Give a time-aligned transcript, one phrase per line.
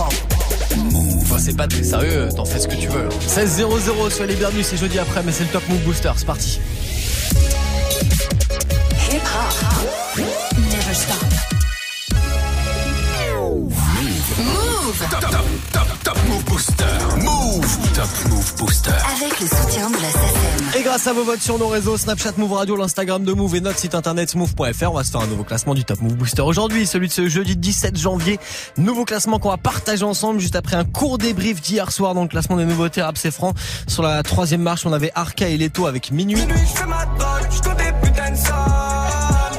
[0.00, 3.08] Enfin, c'est pas très sérieux, t'en fais ce que tu veux.
[3.26, 6.60] 16-0-0, soyez les bienvenus, c'est jeudi après, mais c'est le Top Move Booster, c'est parti.
[14.88, 15.08] Move.
[15.10, 16.84] Top, top, top, top Move Booster.
[17.18, 17.92] Move.
[17.92, 18.90] Top Move Booster.
[18.90, 20.80] Avec le soutien de la SACEM.
[20.80, 23.60] Et grâce à vos votes sur nos réseaux, Snapchat Move Radio, l'Instagram de Move et
[23.60, 26.40] notre site internet move.fr, on va se faire un nouveau classement du Top Move Booster
[26.40, 28.40] aujourd'hui, celui de ce jeudi 17 janvier.
[28.78, 32.28] Nouveau classement qu'on va partager ensemble juste après un court débrief d'hier soir dans le
[32.28, 33.52] classement des nouveautés rap c'est franc.
[33.88, 36.40] Sur la troisième marche, on avait Arca et Leto avec Minuit.
[36.40, 38.54] Minuit, je fais ma drogue, je des putains de sommes.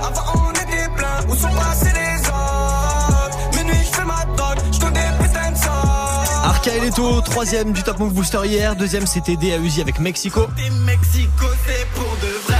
[0.01, 2.08] Avant, on était plein, où sont passés les
[6.63, 6.71] sommes.
[6.71, 8.75] Arca et Leto, troisième du Top Move Booster hier.
[8.75, 10.47] Deuxième, c'était D à Uzi avec Mexico.
[10.85, 12.59] Mexico, c'est pour de vrai.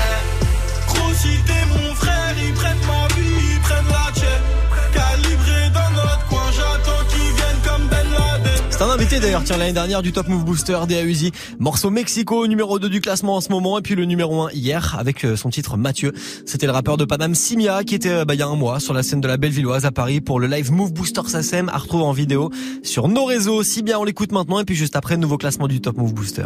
[8.79, 11.33] C'est un invité d'ailleurs, tiens, l'année dernière du Top Move Booster D à Uzi.
[11.59, 13.77] Morceau Mexico, numéro 2 du classement en ce moment.
[13.77, 16.13] Et puis le numéro 1 hier avec euh, son titre Mathieu.
[16.45, 18.79] C'était le rappeur de Paname Simia qui était euh, bah, il y a un mois
[18.79, 21.77] sur la scène de la Bellevilloise à Paris pour le live Move Booster SACEM à
[21.77, 23.63] retrouver en vidéo sur nos réseaux.
[23.63, 26.45] Si bien on l'écoute maintenant et puis juste après, nouveau classement du Top Move Booster.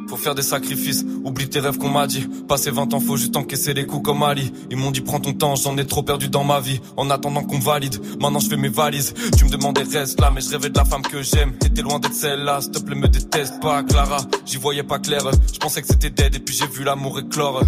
[0.11, 2.27] Faut faire des sacrifices, oublie tes rêves qu'on m'a dit.
[2.45, 4.51] Passer 20 ans, faut juste encaisser les coups comme Ali.
[4.69, 6.81] Ils m'ont dit prends ton temps, j'en ai trop perdu dans ma vie.
[6.97, 9.13] En attendant qu'on valide, maintenant je fais mes valises.
[9.37, 11.53] Tu me demandais reste là, mais je rêvais de la femme que j'aime.
[11.53, 14.17] T'étais loin d'être celle-là, s'il te plaît me déteste pas, Clara.
[14.45, 15.21] J'y voyais pas clair,
[15.53, 17.63] je pensais que c'était dead et puis j'ai vu l'amour éclore.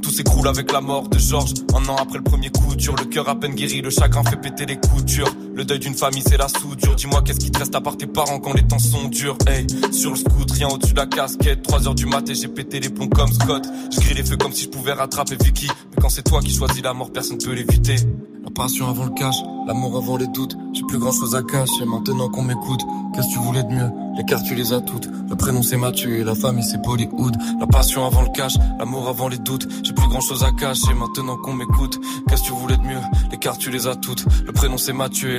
[0.00, 1.54] Tout s'écroule avec la mort de Georges.
[1.74, 4.36] Un an après le premier coup dur, le cœur à peine guéri, le chagrin fait
[4.36, 5.34] péter les coutures.
[5.54, 6.94] Le deuil d'une famille, c'est la soudure.
[6.96, 9.36] Dis-moi qu'est-ce qui te reste à part tes parents quand les temps sont durs?
[9.46, 11.62] Hey, sur le scoot, rien au-dessus de la casquette.
[11.62, 13.66] 3 heures du mat et j'ai pété les plombs comme Scott.
[13.90, 15.66] Je grille les feux comme si je pouvais rattraper Vicky.
[15.66, 17.96] Mais quand c'est toi qui choisis la mort, personne peut l'éviter.
[18.42, 19.36] La passion avant le cash,
[19.66, 20.56] l'amour avant les doutes.
[20.72, 22.80] J'ai plus grand chose à cacher maintenant qu'on m'écoute.
[23.14, 23.90] Qu'est-ce que tu voulais de mieux?
[24.16, 25.08] Les cartes tu les as toutes.
[25.28, 27.36] Le prénom c'est Mathieu et la famille c'est Bollywood.
[27.60, 29.68] La passion avant le cash, l'amour avant les doutes.
[29.84, 32.00] J'ai plus grand chose à cacher maintenant qu'on m'écoute.
[32.28, 33.00] Qu'est-ce que tu voulais de mieux?
[33.30, 34.24] Les cartes tu les as toutes.
[34.46, 35.38] Le prénom c'est Mathieu et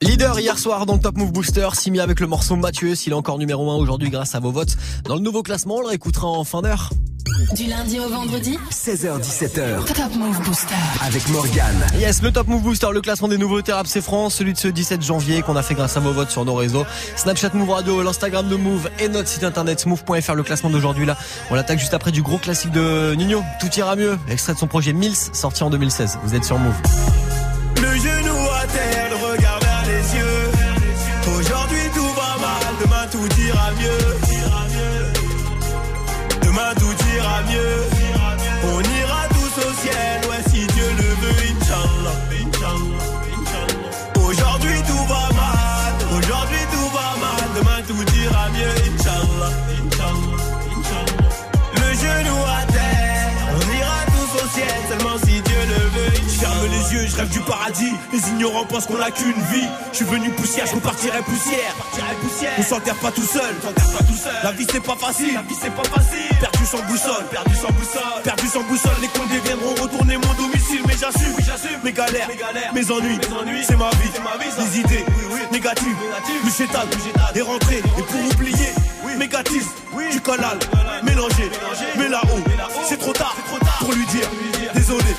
[0.00, 3.16] Leader hier soir dans le Top Move Booster, Simi avec le morceau Mathieu, s'il est
[3.16, 4.76] encore numéro 1 aujourd'hui grâce à vos votes.
[5.04, 6.90] Dans le nouveau classement, on le réécoutera en fin d'heure.
[7.56, 10.74] Du lundi au vendredi 16h17h Top Move Booster.
[11.04, 11.84] avec Morgane.
[11.98, 14.68] Yes, le Top Move Booster, le classement des nouveautés rap c'est France, celui de ce
[14.68, 16.86] 17 janvier qu'on a fait grâce à vos votes sur nos réseaux.
[17.16, 21.18] Snapchat Move Radio, l'Instagram de Move et notre site internet move.fr, le classement d'aujourd'hui là.
[21.50, 24.68] On l'attaque juste après du gros classique de Nino, Tout ira mieux, extrait de son
[24.68, 26.20] projet Mills, sorti en 2016.
[26.22, 26.76] Vous êtes sur Move.
[57.18, 57.92] Rêve du paradis.
[58.12, 59.66] Les ignorants pensent qu'on a qu'une vie.
[59.92, 61.74] Je suis venu poussière, je repartirai poussière.
[62.58, 63.54] On s'enterre pas tout seul.
[64.42, 65.34] La vie c'est pas facile.
[65.34, 66.28] La vie c'est pas facile.
[66.40, 68.96] Perdu, sans boussole, perdu sans boussole, perdu sans boussole.
[69.00, 71.80] Les condés viendront retourner mon domicile, mais j'assume, j'assume.
[71.82, 72.28] Mes galères,
[72.74, 73.18] mes ennuis,
[73.66, 74.10] c'est ma vie,
[74.58, 75.04] les idées
[75.50, 75.96] négatives,
[76.44, 76.86] le chétal
[77.34, 78.68] est rentré et pour oublier,
[79.18, 79.64] négatif,
[80.12, 80.58] du canal,
[81.02, 81.50] mélangé,
[81.96, 82.42] mais là-haut,
[82.88, 83.34] c'est trop tard
[83.80, 84.28] pour lui dire,
[84.74, 85.14] désolé.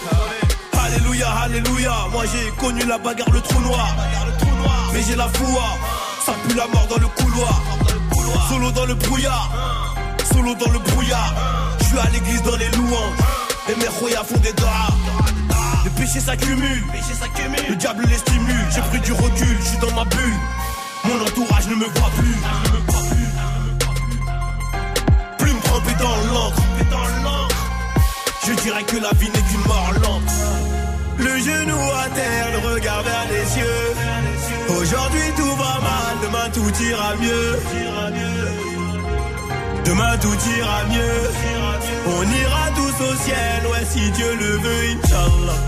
[1.21, 3.95] Alléluia, moi j'ai connu la bagarre, le trou noir,
[4.93, 5.63] mais j'ai la foi,
[6.25, 7.61] ça pue la mort dans le couloir,
[8.49, 9.49] solo dans le brouillard,
[10.31, 11.33] solo dans le brouillard,
[11.79, 13.17] je suis à l'église dans les louanges,
[13.69, 14.93] et mes royas font des draps.
[15.85, 16.83] Le péché s'accumule,
[17.69, 18.67] le diable les stimule.
[18.73, 20.39] J'ai pris du recul, je suis dans ma bulle.
[21.05, 22.37] Mon entourage ne me voit plus.
[25.37, 26.61] Plus me tremper dans l'encre.
[28.45, 30.68] Je dirais que la vie n'est qu'une mort lente.
[31.19, 33.87] Le genou à terre, le regard vers les cieux.
[34.79, 37.59] Aujourd'hui tout va mal, demain tout ira mieux.
[39.85, 41.19] Demain tout ira mieux.
[42.07, 45.59] On ira tous au ciel, ouais, si Dieu le veut, Inch'Allah.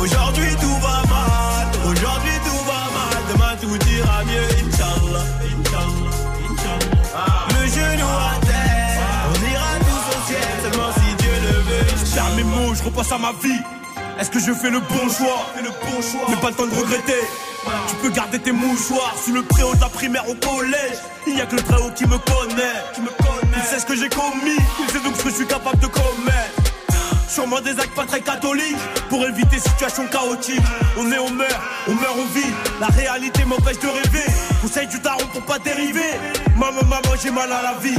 [0.00, 5.26] Aujourd'hui tout va mal, aujourd'hui tout va mal, demain tout ira mieux, Inch'Allah.
[7.50, 8.49] Le genou à terre,
[12.10, 13.60] J'perds mes mots, je repasse à ma vie.
[14.18, 15.46] Est-ce que je fais le bon choix?
[16.28, 17.20] Mais pas le temps de regretter.
[17.88, 20.98] Tu peux garder tes mouchoirs sous le préau de la primaire au collège.
[21.26, 22.82] Il n'y a que le très haut qui me connaît.
[23.56, 25.86] Il sait ce que j'ai commis, il sait donc ce que je suis capable de
[25.86, 26.59] commettre.
[27.30, 28.76] Sûrement des actes pas très catholiques
[29.08, 30.60] pour éviter situation chaotique.
[30.98, 32.52] On est, on meurt, on meurt, on vit.
[32.80, 34.26] La réalité m'empêche de rêver.
[34.60, 36.10] Conseil du daron pour pas dériver.
[36.56, 37.94] Maman, maman, j'ai mal à la vie.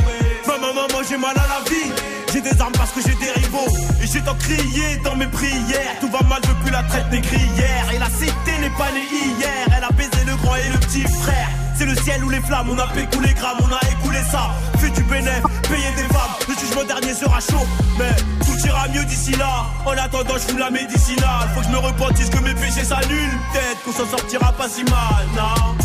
[0.45, 1.93] Maman, maman, j'ai mal à la vie.
[2.33, 3.71] J'ai des armes parce que j'ai des rivaux.
[4.03, 5.97] Et j'ai tant crié dans mes prières.
[6.01, 7.85] Tout va mal depuis la traite négrière.
[7.93, 9.67] Et la cité n'est pas née hier.
[9.77, 11.47] Elle a baisé le grand et le petit frère.
[11.81, 14.51] C'est le ciel ou les flammes, on a pécou les grammes, on a écoulé ça.
[14.77, 16.29] Fait du bénéf, payer des femmes.
[16.47, 17.65] Le jugement dernier sera chaud,
[17.97, 19.65] mais tout ira mieux d'ici là.
[19.83, 21.49] En attendant, je fous la médicinale.
[21.55, 23.39] Faut que je me repentisse que mes péchés s'annulent.
[23.51, 25.75] Peut-être qu'on s'en sortira pas si mal, non.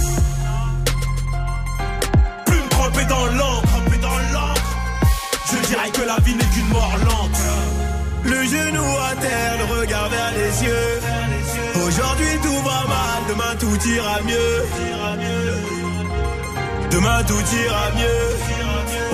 [2.45, 4.77] Plus me tremper dans l'encre, dans l'encre.
[5.51, 7.41] Je dirais que la vie n'est qu'une mort lente.
[8.23, 11.01] Le genou à terre, le vers les cieux.
[11.87, 15.66] Aujourd'hui tout va mal, demain tout ira mieux.
[16.97, 18.25] Demain tout ira mieux.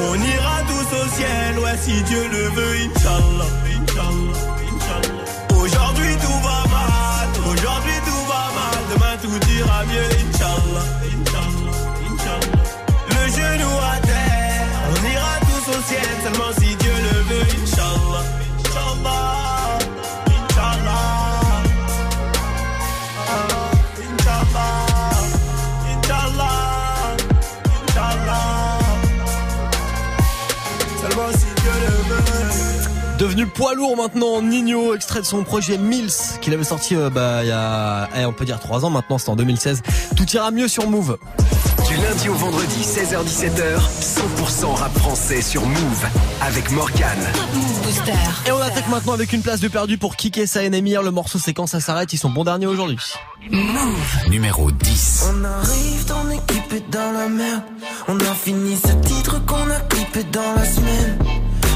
[0.08, 3.50] On ira tous au ciel, ouais, si Dieu le veut, Inch'Allah.
[5.60, 10.10] Aujourd'hui tout va mal, aujourd'hui tout va mal, demain tout ira mieux,
[33.32, 36.12] Devenu poids lourd maintenant, Nino, extrait de son projet Mills,
[36.42, 39.16] qu'il avait sorti euh, bah, il y a, eh, on peut dire 3 ans maintenant,
[39.16, 39.80] c'était en 2016.
[40.14, 41.16] Tout ira mieux sur Move.
[41.88, 46.06] Du lundi au vendredi, 16h-17h, 100% rap français sur Move
[46.42, 47.16] avec Morgan.
[47.32, 48.12] Top Move Booster.
[48.46, 51.02] Et on attaque maintenant avec une place de perdu pour Kike Sa et Emir.
[51.02, 52.98] Le morceau c'est quand ça s'arrête, ils sont bons derniers aujourd'hui.
[53.50, 54.28] Move.
[54.28, 55.30] Numéro 10.
[55.32, 57.62] On arrive, ton équipe est dans la merde.
[58.08, 61.18] On a fini ce titre qu'on a clippé dans la semaine.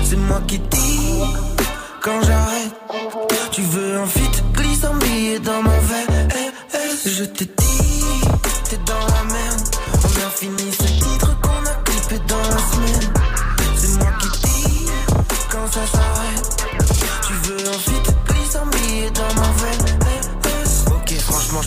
[0.09, 1.21] C'est moi qui dis
[2.01, 2.75] quand j'arrête.
[3.51, 4.93] Tu veux un fit, glisse un
[5.41, 6.29] dans ma veine.
[6.31, 8.15] Eh, eh, je te dis,
[8.71, 9.63] t'es dans la merde.
[10.05, 13.13] On a fini ce titre qu'on a clippé dans la semaine.
[13.77, 14.87] C'est moi qui dis
[15.51, 16.67] quand ça s'arrête.
[17.27, 18.06] Tu veux un fit,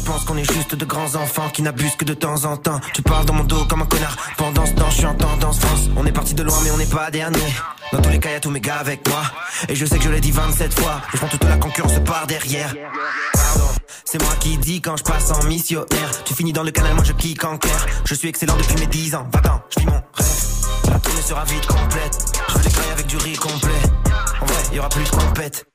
[0.09, 2.57] franchement, je pense qu'on est juste de grands enfants qui n'abusent que de temps en
[2.57, 2.79] temps.
[2.93, 4.15] Tu parles dans mon dos comme un connard.
[4.37, 5.89] Pendant ce temps, je suis en tendance France.
[5.95, 7.39] On est parti de loin, mais on n'est pas dernier.
[7.91, 9.21] Dans tous les cas, y'a tous mes gars avec moi.
[9.67, 11.01] Et je sais que je l'ai dit 27 fois.
[11.13, 12.73] Je prends toute la concurrence par derrière.
[13.33, 13.69] Pardon,
[14.05, 16.23] c'est moi qui dis quand je passe en missionnaire.
[16.25, 17.85] Tu finis dans le canal, moi je kick en clair.
[18.05, 19.27] Je suis excellent depuis mes 10 ans.
[19.31, 20.91] Va-t'en, je vis mon rêve.
[20.91, 22.17] La tournée sera vite complète.
[22.63, 23.81] Je grailles avec du riz complet.
[24.41, 25.68] En vrai, y aura plus de compète.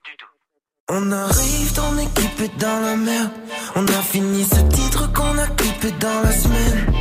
[0.90, 3.30] On arrive, ton équipe est dans la merde.
[3.74, 6.92] On a fini ce titre qu'on a clippé dans la semaine.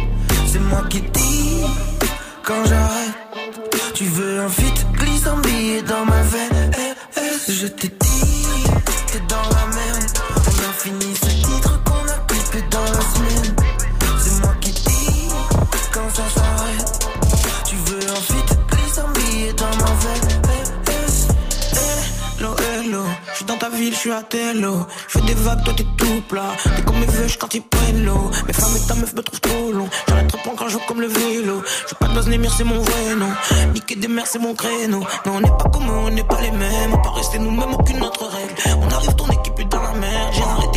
[0.48, 1.64] C'est moi qui dis
[2.44, 3.14] quand j'arrête.
[3.94, 6.72] Tu veux un fit, glisse un billet dans ma veine.
[6.78, 8.34] Eh, eh, je te dis,
[9.12, 10.12] t'es dans la merde.
[10.34, 11.53] On a fini ce titre
[23.84, 24.86] ville, je suis à Tello.
[25.08, 26.52] Je fais des vagues, toi t'es tout plat.
[26.76, 28.30] T'es comme mes vœux, quand ils prennent l'eau.
[28.48, 29.90] Mes femmes et ta meuf me trouvent trop long.
[30.08, 31.62] J'arrête prendre quand je joue comme le vélo.
[31.88, 33.32] Je pas de base, les c'est mon vrai nom.
[33.74, 35.04] Niquer des mers, c'est mon créneau.
[35.26, 36.94] Non, on n'est pas comme eux, on n'est pas les mêmes.
[36.94, 38.54] On peut rester nous-mêmes, aucune autre règle.
[38.82, 40.32] On arrive, ton équipe est dans la mer.
[40.34, 40.73] J'ai arrêté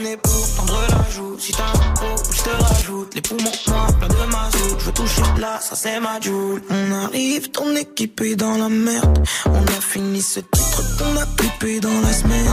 [0.00, 1.36] né pour tendre la joue.
[1.38, 3.14] Si t'as un pot, je te rajoute.
[3.14, 4.78] Les poumons plein de mazout.
[4.78, 6.62] Je veux toucher là, ça c'est ma joule.
[6.70, 9.24] On arrive, ton équipe est dans la merde.
[9.46, 12.52] On a fini ce titre qu'on a clippé dans la semaine.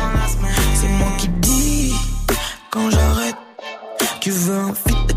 [0.75, 1.93] C'est moi qui dis
[2.71, 3.35] quand j'arrête.
[4.21, 5.15] Tu veux un fit de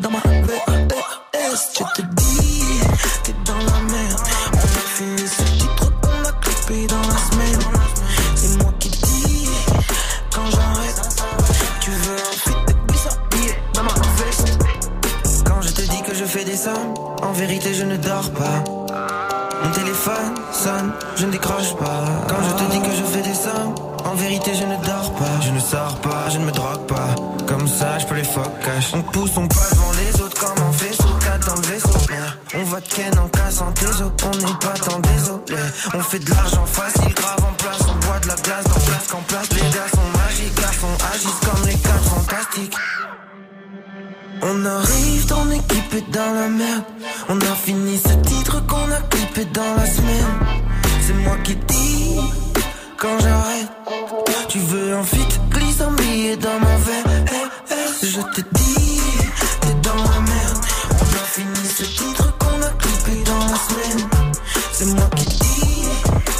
[0.00, 2.23] dans ma VS, je te dis,
[17.34, 18.64] vérité je ne dors pas.
[19.62, 22.04] Mon téléphone sonne, je ne décroche pas.
[22.28, 23.74] Quand je te dis que je fais des sommes,
[24.04, 25.40] en vérité je ne dors pas.
[25.40, 27.14] Je ne sors pas, je ne me drogue pas.
[27.46, 28.92] Comme ça, je peux les cash.
[28.94, 31.88] On pousse, on passe devant les autres comme fait sous quatre dans le vaisseau.
[32.56, 35.62] On va de ken en cassant tes os, on n'est pas tant désolé.
[35.94, 39.06] On fait de l'argent facile, grave en place, on boit de la glace dans place
[39.10, 39.48] qu'en place.
[39.50, 42.76] Les gars sont magiques, garçons agissent comme les quatre fantastiques.
[44.46, 46.84] On arrive, ton équipe est dans la merde.
[47.30, 50.36] On a fini ce titre qu'on a clippé dans la semaine.
[51.00, 52.20] C'est moi qui dis
[52.98, 53.70] quand j'arrête.
[54.48, 57.50] Tu veux un fit, glisse un billet dans ma verre.
[58.02, 59.00] je te dis,
[59.62, 60.58] t'es dans la merde.
[60.90, 64.08] On a fini ce titre qu'on a clippé dans la semaine.
[64.72, 65.88] C'est moi qui dis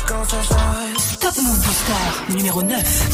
[0.07, 1.21] quand ça s'arrête.
[1.21, 3.14] Top Move Booster numéro 9.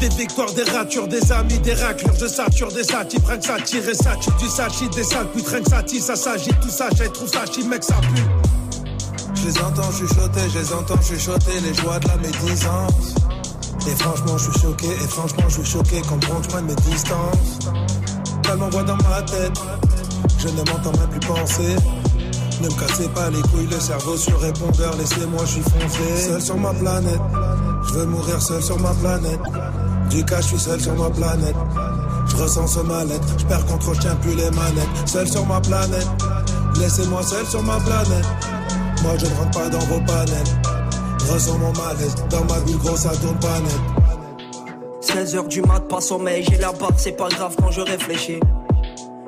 [0.00, 2.14] des victoires, des ratures, des amis, des raclures.
[2.18, 5.70] Je sature des satis, que ça tire et ça du sachi, des sales rien que
[5.70, 8.22] ça ça s'agit, tout ça, j'ai trouve ça mec, ça pue.
[9.34, 13.14] Je les entends chuchoter, je les entends chuchoter, les joies de la médisance.
[13.88, 17.58] Et franchement, je suis choqué, et franchement, je suis choqué quand je prenne mes distances.
[18.50, 19.52] Elle m'envoie dans ma tête,
[20.38, 21.76] je ne m'entends même plus penser.
[22.60, 26.28] Ne me cassez pas les couilles, le cerveau sur répondeur, laissez-moi, je suis foncé.
[26.28, 27.20] Seul sur ma planète,
[27.86, 29.40] je veux mourir seul sur ma planète.
[30.10, 31.56] Du cas, je suis seul sur ma planète.
[32.28, 35.06] Je ressens ce mal-être, je perds contre, je tiens plus les manettes.
[35.06, 36.06] Seul sur ma planète,
[36.78, 38.26] laissez-moi seul sur ma planète.
[39.02, 40.46] Moi je ne rentre pas dans vos panels.
[41.30, 43.80] Ressens mon malaise, dans ma bulle grosse ça tourne pas net.
[45.02, 48.40] 16h du mat, pas sommeil, j'ai la barre, c'est pas grave quand je réfléchis.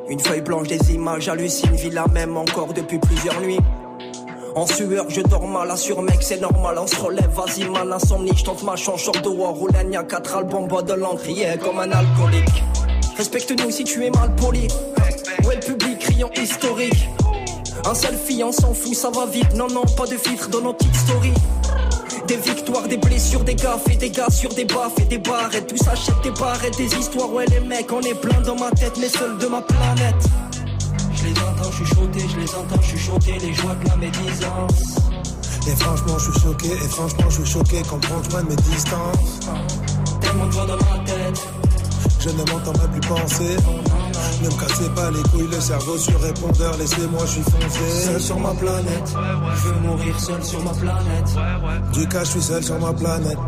[0.08, 3.61] Une feuille blanche, des images, j'hallucine, vie la même encore depuis plusieurs nuits.
[4.59, 8.33] En sueur, je dors mal, assure mec, c'est normal, on se relève, vas-y mal, insomnie,
[8.37, 11.79] je tente ma chance, short de war, roule un 4 albums, bois de l'encrier comme
[11.79, 12.65] un alcoolique.
[13.17, 14.67] Respecte-nous si tu es mal poli.
[15.47, 17.09] Ouais, le public, criant historique.
[17.85, 19.55] Un selfie, on s'en fout, ça va vite.
[19.55, 21.35] Non, non, pas de filtre dans nos petites stories.
[22.27, 25.69] Des victoires, des blessures, des gaffes et des gars sur des baffes et des barrettes.
[25.69, 27.33] Tout s'achète des barrettes, des histoires.
[27.33, 30.17] Ouais, les mecs, on est plein dans ma tête, mais seul de ma planète.
[31.71, 34.97] Je entends chuchoter, je les entends chuchoter les joies de la médisance.
[35.67, 39.41] Et franchement, je suis choqué, et franchement, je suis choqué quand je prenne mes distances.
[40.21, 41.49] Tellement de voix dans ma tête.
[42.21, 43.57] Je ne m'entends même plus penser.
[44.43, 48.05] Ne me cassez pas les couilles, le cerveau sur répondeur, laissez-moi, je suis foncé.
[48.05, 49.15] Seul sur ma planète,
[49.55, 51.93] je veux mourir seul sur ma planète.
[51.93, 53.39] Du cas, je suis seul sur ma planète.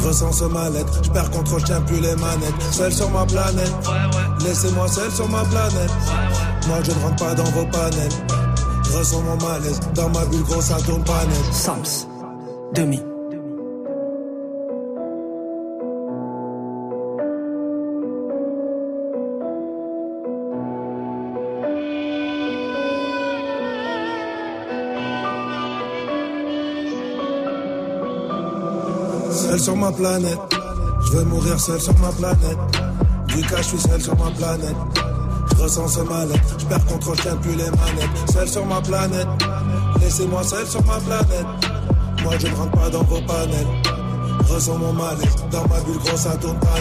[0.00, 2.54] Je ressens ce mal-être, je perds contre, je tiens plus les manettes.
[2.72, 3.72] Seul sur ma planète,
[4.42, 5.90] laissez-moi seul sur ma planète.
[6.68, 8.12] Moi, je ne rentre pas dans vos panels.
[8.84, 11.52] Je ressens mon malaise, dans ma bulle grosse, ça tourne pas net.
[11.52, 12.08] Sams,
[12.74, 13.09] demi.
[29.60, 30.38] Sur ma planète.
[31.04, 32.58] Je veux mourir seul sur ma planète.
[33.28, 34.76] Du cas, je suis seul sur ma planète.
[35.50, 36.56] Je ressens ce mal-être.
[36.58, 38.30] Je perds contre, je plus les manettes.
[38.32, 39.26] Seul sur ma planète.
[40.00, 41.46] Laissez-moi seul sur ma planète.
[42.22, 43.66] Moi, je ne rentre pas dans vos panels.
[44.46, 45.48] Je ressens mon mal-être.
[45.50, 46.80] Dans ma bulle grosse, ça tourne pas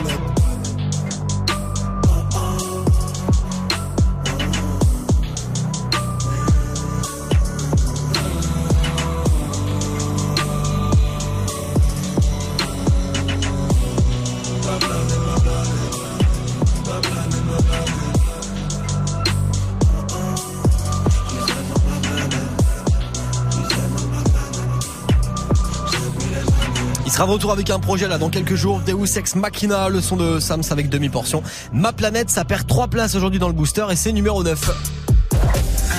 [27.20, 28.80] sera de retour avec un projet là dans quelques jours.
[28.80, 31.44] Deus Ex Machina, le son de Sams avec demi-portion.
[31.74, 34.72] Ma planète, ça perd 3 places aujourd'hui dans le booster et c'est numéro 9.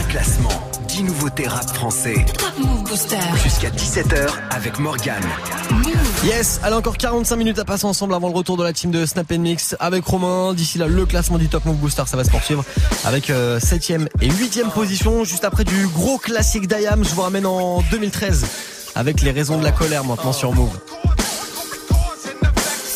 [0.00, 0.48] Un classement,
[0.88, 2.24] 10 nouveautés rap français.
[2.38, 3.18] Top Move Booster.
[3.42, 5.22] Jusqu'à 17h avec Morgane.
[6.24, 9.04] Yes, allez encore 45 minutes à passer ensemble avant le retour de la team de
[9.04, 10.54] Snap Mix avec Romain.
[10.54, 12.64] D'ici là, le classement du Top Move Booster, ça va se poursuivre
[13.04, 15.22] avec 7ème et 8ème position.
[15.24, 18.46] Juste après du gros classique d'Ayam, je vous ramène en 2013
[18.94, 20.78] avec les raisons de la colère maintenant sur Move.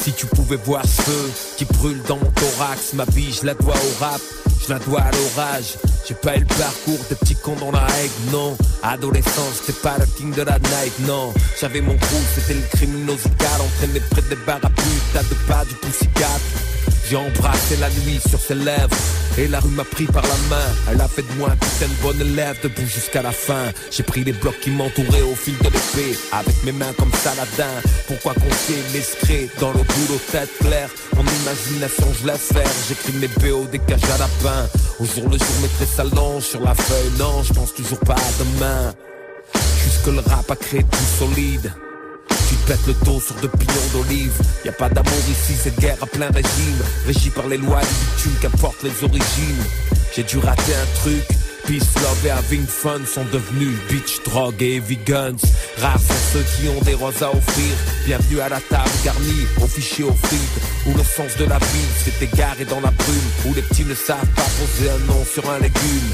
[0.05, 3.55] Si tu pouvais voir ce feu qui brûle dans mon thorax, ma vie je la
[3.55, 4.21] dois au rap,
[4.63, 5.79] je la dois à l'orage.
[6.07, 8.55] J'ai pas eu le parcours de petits cons dans la hague, non.
[8.83, 11.33] Adolescence, j'étais pas le king de la night, non.
[11.59, 14.71] J'avais mon crew, c'était le criminosical, entraîné près des barres à
[15.15, 16.37] t'as de pas du poussicat.
[17.09, 18.97] J'ai embrassé la nuit sur ses lèvres
[19.37, 20.67] Et la rue m'a pris par la main.
[20.91, 23.73] Elle a fait de moi un putain bonne élève Debout jusqu'à la fin.
[23.91, 26.19] J'ai pris les blocs qui m'entouraient au fil de l'épée.
[26.33, 27.73] Avec mes mains comme Saladin
[28.07, 30.89] Pourquoi confier mes secrets dans le boulot tête claire?
[31.17, 34.69] Mon imagination je laisse faire J'écris mes BO des cages à lapin.
[34.99, 37.13] Au jour le jour mes traits s'allongent sur la feuille.
[37.19, 38.95] Non je pense toujours pas à demain.
[39.85, 41.71] Jusque le rap a créé tout solide
[42.65, 44.33] tu te pètes le dos sur deux pignons d'olive.
[44.65, 46.79] Y a pas d'amour ici, c'est guerre à plein régime.
[47.07, 49.65] Régi par les lois bitume, qu'importe les origines.
[50.15, 51.25] J'ai dû rater un truc.
[51.67, 55.37] Peace, love et having fun sont devenus bitch, drogue et heavy guns.
[55.81, 57.75] Rares sont ceux qui ont des roses à offrir.
[58.05, 60.87] Bienvenue à la table garnie, au fichier au frites.
[60.87, 63.31] Où le sens de la vie s'est égaré dans la brume.
[63.47, 66.13] Où les petits ne savent pas poser un nom sur un légume.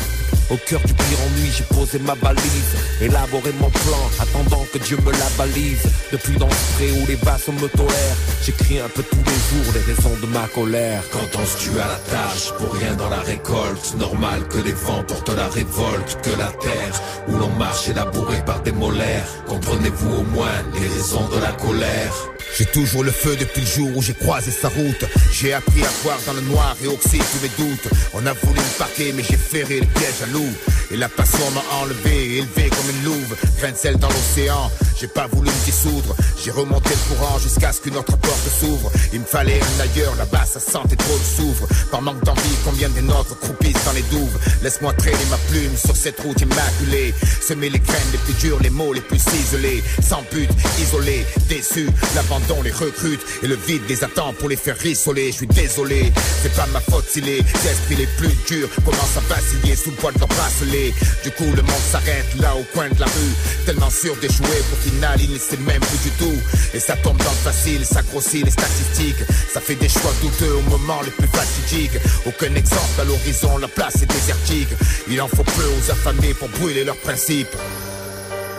[0.50, 4.96] Au cœur du pire ennui, j'ai posé ma balise, élaboré mon plan, attendant que Dieu
[5.06, 5.82] me la balise.
[6.10, 9.72] Depuis dans le pré où les vassaux me tolèrent, j'écris un peu tous les jours
[9.74, 11.04] les raisons de ma colère.
[11.12, 14.72] Quand on se tue à la tâche, pour rien dans la récolte, normal que les
[14.72, 19.28] vents portent la révolte, que la terre où l'on marche est labourée par des molaires.
[19.46, 22.14] Comprenez-vous au moins les raisons de la colère?
[22.56, 25.04] J'ai toujours le feu depuis le jour où j'ai croisé sa route.
[25.32, 27.88] J'ai appris à voir dans le noir et oxyde tous mes doutes.
[28.14, 30.52] On a voulu me parquer, mais j'ai ferré le piège à loup.
[30.92, 33.36] Et la passion m'a enlevé, élevé comme une louve.
[33.76, 36.16] Sel dans l'océan, j'ai pas voulu me dissoudre.
[36.42, 38.90] J'ai remonté le courant jusqu'à ce qu'une autre porte s'ouvre.
[39.12, 41.68] Il me fallait un ailleurs, là-bas ça sentait trop le souvre.
[41.90, 44.36] Par manque d'envie, combien des nôtres croupissent dans les douves?
[44.62, 47.14] Laisse-moi traîner ma plume sur cette route immaculée.
[47.40, 49.84] Semer les graines les plus dures, les mots les plus ciselés.
[50.02, 50.50] Sans but,
[50.80, 53.20] isolé, déçu, l'abandon les recrute.
[53.42, 55.30] Et le vide les attend pour les faire rissoler.
[55.30, 59.34] Je suis désolé, c'est pas ma faute si les esprits les plus durs commencent à
[59.34, 60.79] vaciller sous le poids de leur bracelet.
[61.24, 63.34] Du coup, le monde s'arrête là au coin de la rue.
[63.66, 66.38] Tellement sûr d'échouer pour final, il ne sait même plus du tout.
[66.74, 69.22] Et ça tombe dans le facile, ça grossit les statistiques.
[69.52, 71.98] Ça fait des choix douteux au moment les plus fatidiques.
[72.26, 74.70] Aucun exemple à l'horizon, la place est désertique.
[75.08, 77.54] Il en faut peu aux affamés pour brûler leurs principes.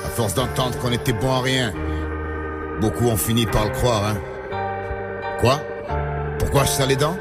[0.06, 1.74] À force d'entendre qu'on était bon à rien,
[2.80, 4.18] beaucoup ont fini par le croire, hein.
[5.40, 5.62] Quoi?
[6.38, 7.18] Pourquoi je serre les dents?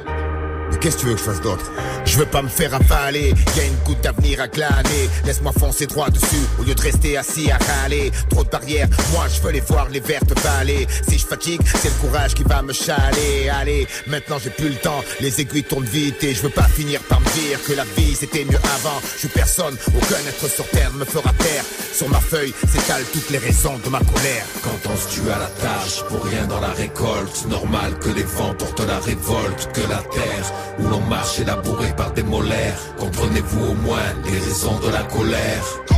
[0.79, 1.71] Qu'est-ce que tu veux que je fasse d'autre?
[2.05, 5.09] Je veux pas me faire avaler, y a une goutte d'avenir à glaner.
[5.25, 8.11] Laisse-moi foncer droit dessus, au lieu de rester assis à râler.
[8.31, 10.87] Trop de barrières, moi je veux les voir, les vertes vallées.
[11.09, 13.49] Si je fatigue, c'est le courage qui va me chaler.
[13.53, 17.01] Allez, maintenant j'ai plus le temps, les aiguilles tournent vite et je veux pas finir
[17.03, 19.01] par me dire que la vie c'était mieux avant.
[19.15, 21.65] Je suis personne, aucun être sur terre me fera taire.
[21.93, 24.47] Sur ma feuille s'étalent toutes les raisons de ma colère.
[24.63, 28.55] Quand on tue à la tâche, pour rien dans la récolte, normal que les vents
[28.55, 32.81] portent la révolte, que la terre où l'on marche élaboré par des molaires.
[32.99, 35.90] Comprenez-vous au moins les raisons de la colère?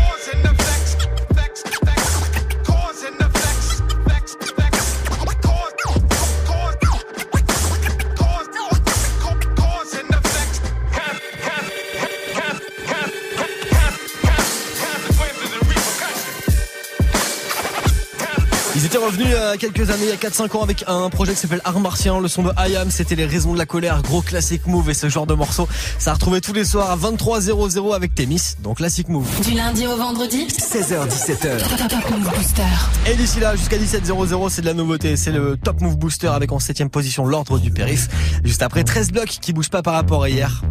[19.13, 21.41] Revenu il y a quelques années, il y a 4-5 ans avec un projet qui
[21.41, 24.67] s'appelle Art Martien, le son de IAM, c'était les raisons de la colère, gros classique
[24.67, 28.15] move et ce genre de morceau, ça a retrouvé tous les soirs à 23h00 avec
[28.15, 29.29] Témis, donc classique move.
[29.43, 31.89] Du lundi au vendredi 16h17h.
[31.89, 33.11] Top Move Booster.
[33.11, 36.53] Et d'ici là, jusqu'à 17h00, c'est de la nouveauté, c'est le Top Move Booster avec
[36.53, 38.09] en 7 position l'ordre du périph.
[38.45, 40.63] Juste après 13 blocs qui bougent pas par rapport à hier.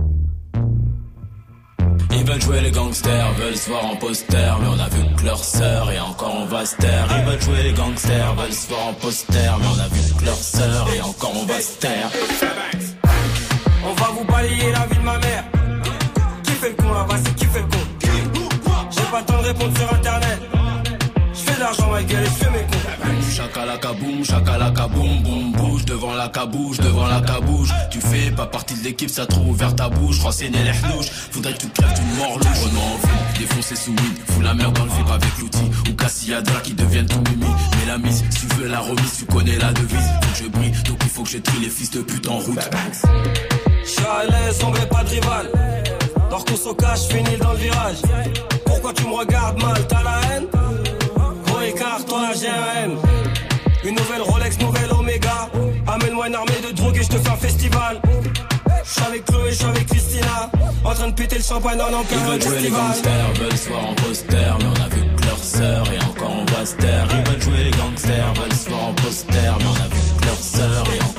[2.24, 5.26] Ils veulent jouer les gangsters, veulent se voir en poster, mais on a vu que
[5.26, 7.08] leur sœur et encore on va se taire.
[7.18, 10.26] Ils veulent jouer les gangsters, veulent se voir en poster, mais on a vu que
[10.26, 12.12] leur sœur et encore on va se taire.
[13.84, 15.46] On va vous balayer la vie de ma mère.
[16.44, 17.80] Qui fait le con là-bas, c'est qui fait le con?
[18.92, 20.42] J'ai pas le temps de répondre sur internet.
[21.34, 22.81] Je fais de l'argent ma gueule et je fais mes cons.
[23.36, 27.70] Chakalaka boum, chakalaka boum, boum, bouge devant la cabouche, devant la cabouche.
[27.90, 31.10] Tu fais pas partie de l'équipe, ça trouve ouvert ta bouche, renseigner les louches.
[31.32, 32.62] Faudrait que tu crèves d'une mort louche.
[32.64, 35.72] Oh non, fou, défoncer sous weed, fous la merde dans le vip avec l'outil.
[35.90, 37.52] Ou Cassilladra qui deviennent ton mimi.
[37.80, 40.10] Mais la mise, si tu veux la remise, tu connais la devise.
[40.22, 42.38] Faut que je brille, donc il faut que je trie les fils de pute en
[42.38, 42.70] route.
[43.86, 45.50] Chalet, sombre pas de rival.
[46.30, 47.98] Dors qu'on se cache, finis dans le virage.
[48.66, 50.48] Pourquoi tu me regardes mal, t'as la haine?
[51.82, 53.00] Toi la GRM.
[53.84, 55.50] Une nouvelle Rolex, nouvelle Omega.
[55.88, 58.00] Amène-moi une armée de drogue et je te fais un festival.
[58.86, 60.52] J'suis avec Chloé, j'suis avec Christina.
[60.84, 63.70] En train de péter le champagne dans Ils l'empire veulent jouer les gangsters, veulent se
[63.70, 66.76] voir en poster, mais on a vu que leur sœur et encore on va se
[66.76, 67.08] taire.
[67.10, 70.26] Ils veulent jouer les gangsters, veulent se voir en poster, mais on a vu que
[70.26, 71.11] leur sœur et encore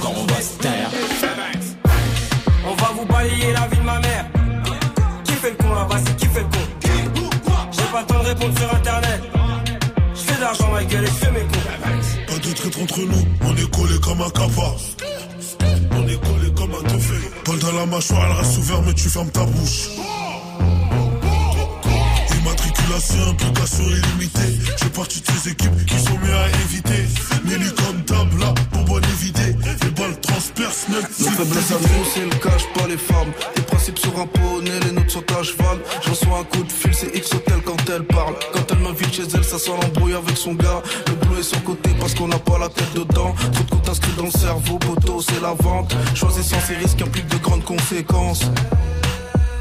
[46.72, 48.50] ces risques implique de grandes conséquences.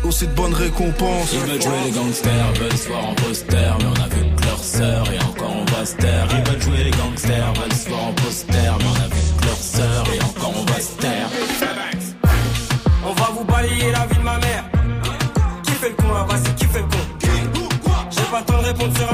[0.03, 1.33] Aussi de bonnes récompenses.
[1.33, 4.45] Ils veulent jouer les gangsters, veulent se voir en poster, mais on a vu que
[4.45, 6.27] leur sœur et encore on va se taire.
[6.31, 9.45] Ils veulent jouer les gangsters, veulent se voir en poster, mais on a vu que
[9.45, 11.27] leur sœur et encore on va se taire.
[13.05, 14.63] On va vous balayer la vie de ma mère.
[15.63, 16.97] Qui fait le con là-bas, c'est qui fait le con?
[18.09, 19.10] J'ai pas le temps de répondre sur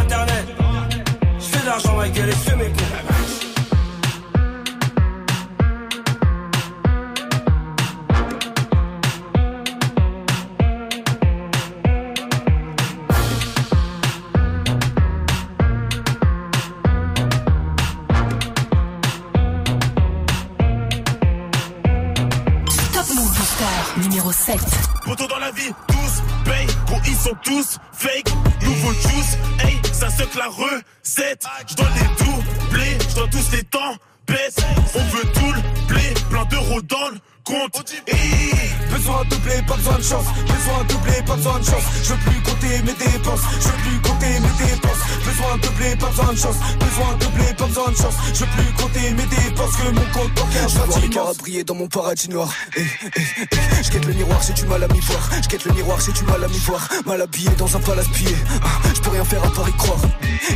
[45.78, 46.56] doubler, pas besoin de chance.
[46.80, 48.14] Besoin de doubler, pas besoin de chance.
[48.34, 49.76] Je veux plus compter mes dépenses.
[49.78, 51.38] Que mon compte bancaire Je vois les immense.
[51.38, 52.50] briller dans mon paradis noir.
[52.76, 53.12] Eh, eh,
[53.52, 53.84] eh.
[53.84, 55.30] Je guette le miroir, j'ai du mal à m'y voir.
[55.42, 56.88] Je guette le miroir, j'ai du mal à m'y voir.
[57.06, 58.36] Mal habillé dans un palace pillé.
[58.64, 60.00] Ah, Je peux rien faire à part y croire.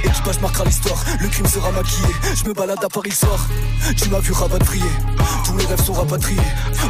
[0.04, 1.04] Équipage marquera l'histoire.
[1.20, 2.08] Le crime sera maquillé.
[2.36, 3.48] Je me balade à Paris le soir.
[3.98, 4.84] Tu m'as vu rapatrier.
[5.46, 6.40] Tous mes rêves sont rapatriés.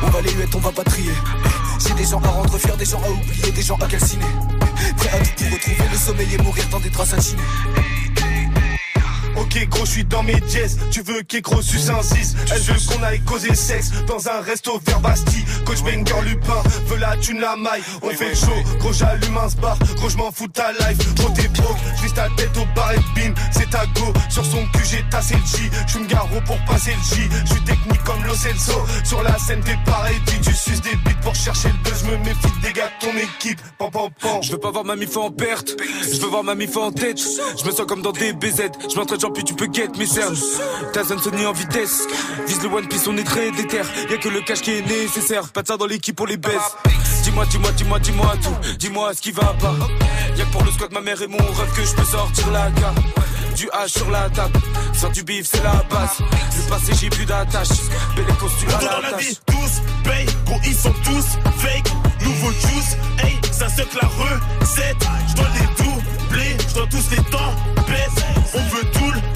[0.04, 1.12] On va les huettes, on va pas trier.
[1.46, 1.50] Eh,
[1.88, 4.26] J'ai des gens à rendre fiers, des gens à oublier, des gens à calciner.
[4.98, 7.41] Prêt à tout pour retrouver le sommeil et mourir dans des draps satinés.
[9.54, 12.76] Ok gros je suis dans mes jazz Tu veux qu'écro suce un 6 Elle veut
[12.88, 15.44] qu'on aille causer sexe Dans un resto vers Bastille.
[15.66, 17.82] Coach Banger Lupin Veut la thune la maille.
[18.02, 21.16] On fait show Gros j'allume un bar Gros je m'en fous de ta life.
[21.16, 23.34] Gros t'es broke J'vise ta tête au bar et bim.
[23.52, 24.14] C'est ta go.
[24.30, 25.70] Sur son cul j'ai tassé le J.
[25.86, 27.30] J'suis une garrot pour passer le J.
[27.44, 28.80] J'suis technique comme Lo Celso.
[29.04, 32.06] Sur la scène t'es pareil Tu suces des bites pour chercher le buzz.
[32.06, 33.60] Je me méfie des gars de ton équipe.
[33.78, 34.42] Pan pan pan.
[34.42, 37.20] Je veux pas voir ma mif en perte, je veux voir ma mif en tête.
[37.20, 40.36] Je me sens comme dans des BZ, je m'entraîne genre tu peux get mes cernes.
[40.94, 42.08] Ta zone Sony en vitesse,
[42.48, 43.82] vise le One Piece, on est très déter.
[44.10, 46.76] Y'a que le cash qui est nécessaire, pas de ça dans l'équipe, on les baisse.
[47.24, 49.76] Dis-moi, dis-moi, dis-moi, dis-moi tout, dis-moi ce qui va pas.
[50.36, 52.70] Y'a que pour le squat, ma mère et mon rêve que je peux sortir la
[52.72, 52.98] carte.
[53.56, 54.60] Du H sur la table,
[54.94, 56.18] faire du bif c'est la base.
[56.20, 57.68] Le passé j'ai plus d'attache,
[58.16, 61.92] belle costume à la la vie, tous paye, gros ils sont tous fake.
[62.22, 65.06] Nouveau juice, hey, ça que la recette.
[65.30, 67.54] J'dois les doubler, j'dois tous les temps
[67.88, 68.26] baisse.
[68.54, 69.31] On veut tout le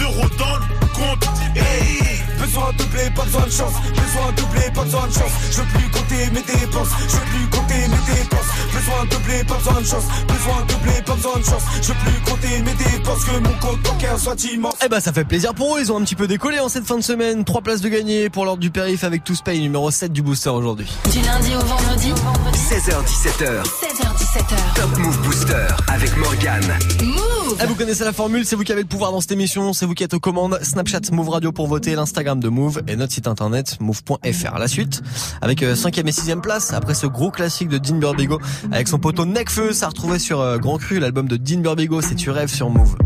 [0.00, 1.28] d'euros dans le compte.
[1.54, 2.20] Hey.
[2.40, 3.74] Besoin de doubler, pas besoin de chance.
[3.90, 5.32] Besoin de doubler, pas besoin de chance.
[5.52, 6.88] Je veux plus compter mes dépenses.
[7.08, 8.50] Je veux plus compter mes dépenses.
[8.72, 10.04] Besoin de doubler, pas besoin de chance.
[10.26, 11.62] Besoin de doubler, pas besoin de chance.
[11.82, 13.24] Je veux plus compter mes dépenses.
[13.24, 14.74] Que mon compte bancaire soit immense.
[14.84, 16.86] Eh ben ça fait plaisir pour eux, ils ont un petit peu décollé en cette
[16.86, 17.44] fin de semaine.
[17.44, 20.50] Trois places de gagner pour l'ordre du périph avec Tous Pay numéro 7 du booster
[20.50, 20.86] aujourd'hui.
[21.12, 22.12] Du lundi au vendredi,
[22.54, 23.62] 16h17h,
[24.10, 24.74] 16h17h.
[24.74, 26.78] Top Move Booster avec Morgane.
[27.04, 29.72] Move Eh, vous connaissez la formule, c'est vous qui avez le pouvoir dans cette émission,
[29.72, 30.58] c'est vous qui êtes aux commandes.
[30.62, 34.58] Snapchat Move Radio pour voter, l'Instagram de Move et notre site internet move.fr.
[34.58, 35.02] La suite
[35.42, 38.40] avec 5 et 6 place après ce gros classique de Dean Burbigo
[38.72, 42.00] avec son poteau Necfeu, ça a retrouvé sur euh, Grand Cru, l'album de Dean Burbigo,
[42.00, 42.96] c'est Tu rêves sur Move.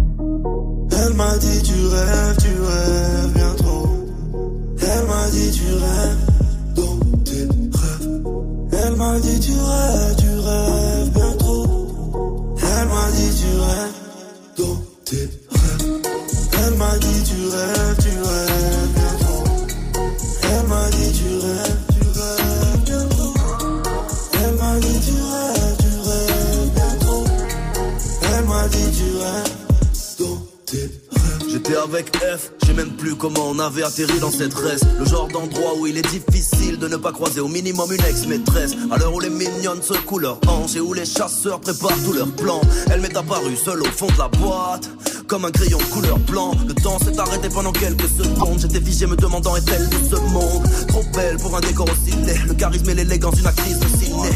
[0.93, 4.07] Elle m'a dit tu rêves, tu rêves bien trop.
[4.81, 6.19] Elle m'a dit tu rêves
[6.77, 7.45] dans tes
[7.79, 8.85] rêves.
[8.87, 11.66] Elle m'a dit tu rêves, tu rêves bien trop.
[12.57, 13.94] Elle m'a dit tu rêves
[14.59, 16.02] dans tes rêves.
[16.66, 19.44] Elle m'a dit tu rêves, tu rêves bien trop.
[20.42, 23.35] Elle m'a dit tu rêves, tu rêves bien trop.
[24.35, 27.24] Elle m'a dit tu rêves, tu rêves bien trop.
[28.37, 29.54] Elle m'a dit tu rêves
[30.18, 31.50] dans tes rêves.
[31.50, 34.87] J'étais avec F, sais même plus comment on avait atterri dans cette reste.
[34.99, 38.73] Le genre d'endroit où il est difficile de ne pas croiser au minimum une ex-maîtresse.
[38.91, 42.33] À l'heure où les mignonnes secouent leurs hanches et où les chasseurs préparent tous leurs
[42.33, 42.61] plans.
[42.91, 44.91] Elle m'est apparue seule au fond de la boîte,
[45.27, 46.53] comme un crayon couleur blanc.
[46.67, 48.59] Le temps s'est arrêté pendant quelques secondes.
[48.61, 50.63] J'étais figé me demandant est-elle de ce monde?
[50.89, 52.39] Trop belle pour un décor aussi laid.
[52.47, 54.29] Le charisme et l'élégance d'une actrice de ciné.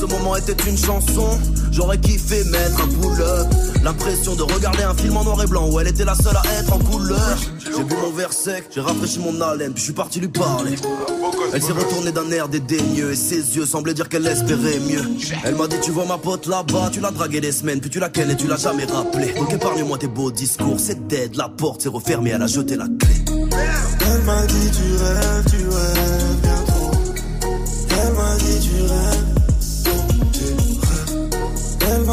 [0.00, 1.38] Ce moment était une chanson,
[1.72, 3.46] j'aurais kiffé mettre un pull-up.
[3.82, 6.42] L'impression de regarder un film en noir et blanc où elle était la seule à
[6.58, 7.36] être en couleur.
[7.58, 10.76] J'ai bu mon verre sec, j'ai rafraîchi mon haleine, puis je suis parti lui parler.
[11.52, 15.04] Elle s'est retournée d'un air dédaigneux et ses yeux semblaient dire qu'elle espérait mieux.
[15.44, 18.00] Elle m'a dit tu vois ma pote là-bas, tu l'as dragué des semaines, puis tu
[18.00, 19.34] la kennes et tu l'as jamais rappelé.
[19.34, 22.86] Donc épargne-moi tes beaux discours, c'est dead, la porte s'est refermée, elle a jeté la
[22.86, 23.16] clé.
[23.36, 26.90] Elle m'a dit tu rêves, tu rêves bien trop.
[28.02, 28.36] Elle m'a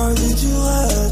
[0.10, 1.07] Elle m'a dit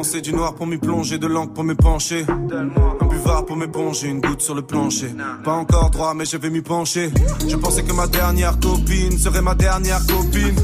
[0.00, 2.24] du noir pour m'y plonger, de l'encre pour me pencher.
[2.28, 5.14] Un buvard pour m'éponger, une goutte sur le plancher.
[5.44, 7.10] Pas encore droit, mais je vais m'y pencher.
[7.46, 10.56] Je pensais que ma dernière copine serait ma dernière copine.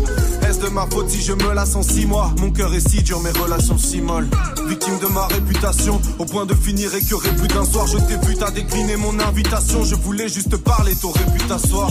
[0.46, 2.32] De ma faute je me lasse en six mois?
[2.38, 4.28] Mon cœur est si dur, mes relations si molles.
[4.68, 7.86] Victime de ma réputation, au point de finir écœuré plus d'un soir.
[7.88, 9.82] Je t'ai vu, t'as décliné mon invitation.
[9.82, 11.90] Je voulais juste parler, t'aurais pu t'asseoir.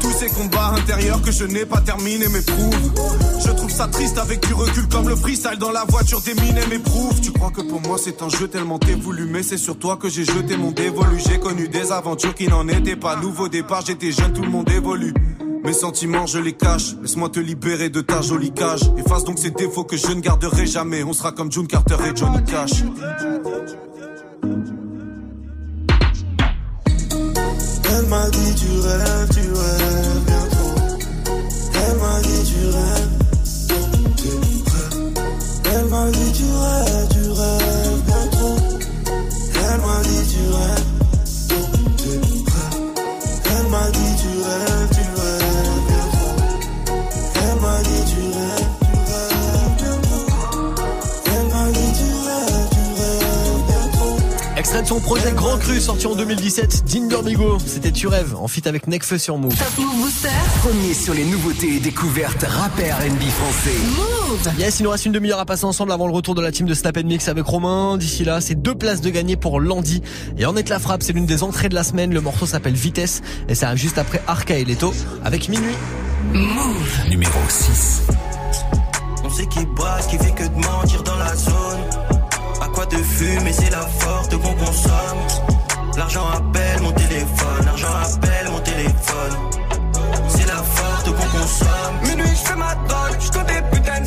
[0.00, 2.92] Tous ces combats intérieurs que je n'ai pas terminés m'éprouvent.
[3.44, 7.18] Je trouve ça triste avec du recul comme le freestyle dans la voiture d'Eminem m'éprouve.
[7.22, 8.96] Tu crois que pour moi c'est un jeu tellement t'es
[9.30, 11.18] mais c'est sur toi que j'ai jeté mon dévolu.
[11.26, 13.16] J'ai connu des aventures qui n'en étaient pas.
[13.16, 15.14] Nouveau départ, j'étais jeune, tout le monde évolue.
[15.68, 16.94] Mes sentiments, je les cache.
[17.02, 18.80] Laisse-moi te libérer de ta jolie cage.
[18.96, 21.04] Efface donc ces défauts que je ne garderai jamais.
[21.04, 22.84] On sera comme June Carter et Johnny Cash.
[27.84, 30.48] Elle m'a dit tu rêves, tu rêves bien.
[31.74, 33.18] Elle m'a dit tu rêves.
[35.74, 38.24] Elle m'a dit tu rêves, tu rêves bien.
[39.54, 40.97] Elle m'a dit tu rêves
[54.68, 58.48] Extrait de son projet Grand Cru sorti en 2017, Dinder Bigo, c'était Tu rêves, en
[58.48, 59.56] feat avec Nekfeu sur Move.
[59.56, 60.28] Top Move Booster.
[60.60, 63.78] Premier sur les nouveautés et découvertes rappeurs NB français.
[63.96, 64.52] Move.
[64.58, 66.66] Yes, il nous reste une demi-heure à passer ensemble avant le retour de la team
[66.66, 67.96] de Snap Mix avec Romain.
[67.96, 70.02] D'ici là, c'est deux places de gagner pour Landy.
[70.36, 72.12] Et en est la frappe, c'est l'une des entrées de la semaine.
[72.12, 74.92] Le morceau s'appelle Vitesse et ça arrive juste après Arca et Leto
[75.24, 75.76] avec Minuit.
[76.34, 77.08] Move.
[77.08, 78.02] Numéro 6.
[79.24, 82.17] On sait qui boit, ce qui fait que de mentir dans la zone.
[82.86, 85.26] De fumer, c'est la forte qu'on consomme.
[85.96, 89.36] L'argent appelle mon téléphone, l'argent appelle mon téléphone.
[90.28, 91.98] C'est la forte qu'on consomme.
[92.04, 94.06] Minuit, je fais ma drogue, je des putains de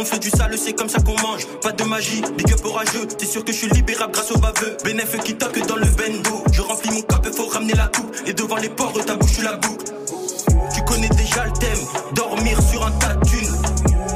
[0.00, 1.46] on fait du sale, c'est comme ça qu'on mange.
[1.62, 3.06] Pas de magie, big up orageux.
[3.18, 4.76] T'es sûr que je suis libérable grâce au baveux.
[4.82, 6.42] Bénéf qui toque dans le bendo.
[6.52, 8.16] Je remplis mon cap, faut ramener la coupe.
[8.26, 9.92] Et devant les ports de ta bouche, la boucle.
[10.74, 11.78] Tu connais déjà le thème,
[12.14, 13.56] dormir sur un tas de thunes.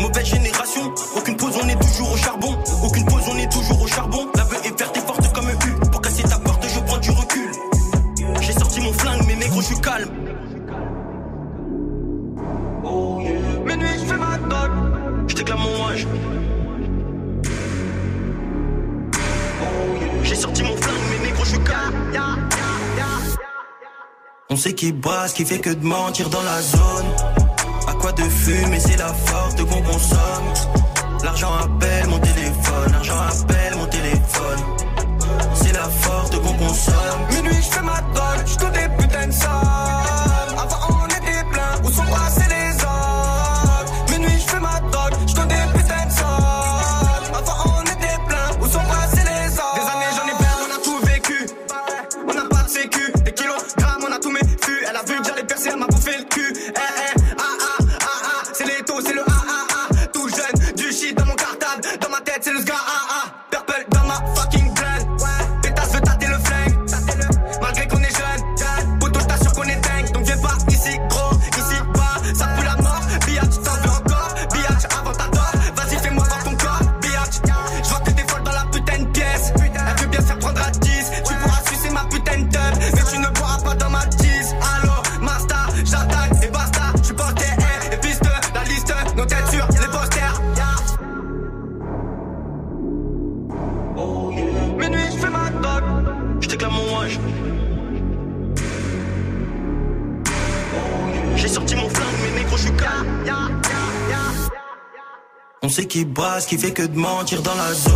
[0.00, 2.56] Mauvaise génération, aucune pause, on est toujours au charbon.
[2.82, 4.26] Aucune pause, on est toujours au charbon.
[4.36, 5.90] La veuve est verte et forte comme un U.
[5.90, 7.50] Pour casser ta porte, je prends du recul.
[8.40, 10.08] J'ai sorti mon flingue, mais négro, je suis calme.
[20.22, 21.56] J'ai sorti mon flingue, mais négro, je.
[24.50, 24.94] On sait qui
[25.26, 27.06] ce qui fait que de mentir dans la zone.
[27.88, 30.52] À quoi de fumer, c'est la force qu'on consomme.
[31.24, 34.60] L'argent appelle mon téléphone, l'argent appelle mon téléphone.
[35.54, 37.20] C'est la force qu'on consomme.
[37.30, 39.32] Minuit, je fais ma drogue, je des putains de
[106.64, 107.93] fait que de mentir dans la zone.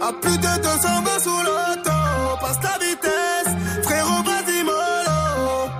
[0.00, 1.90] À plus de 200 mains sous l'auto,
[2.40, 5.70] passe la vitesse, frérot vas-y mollo.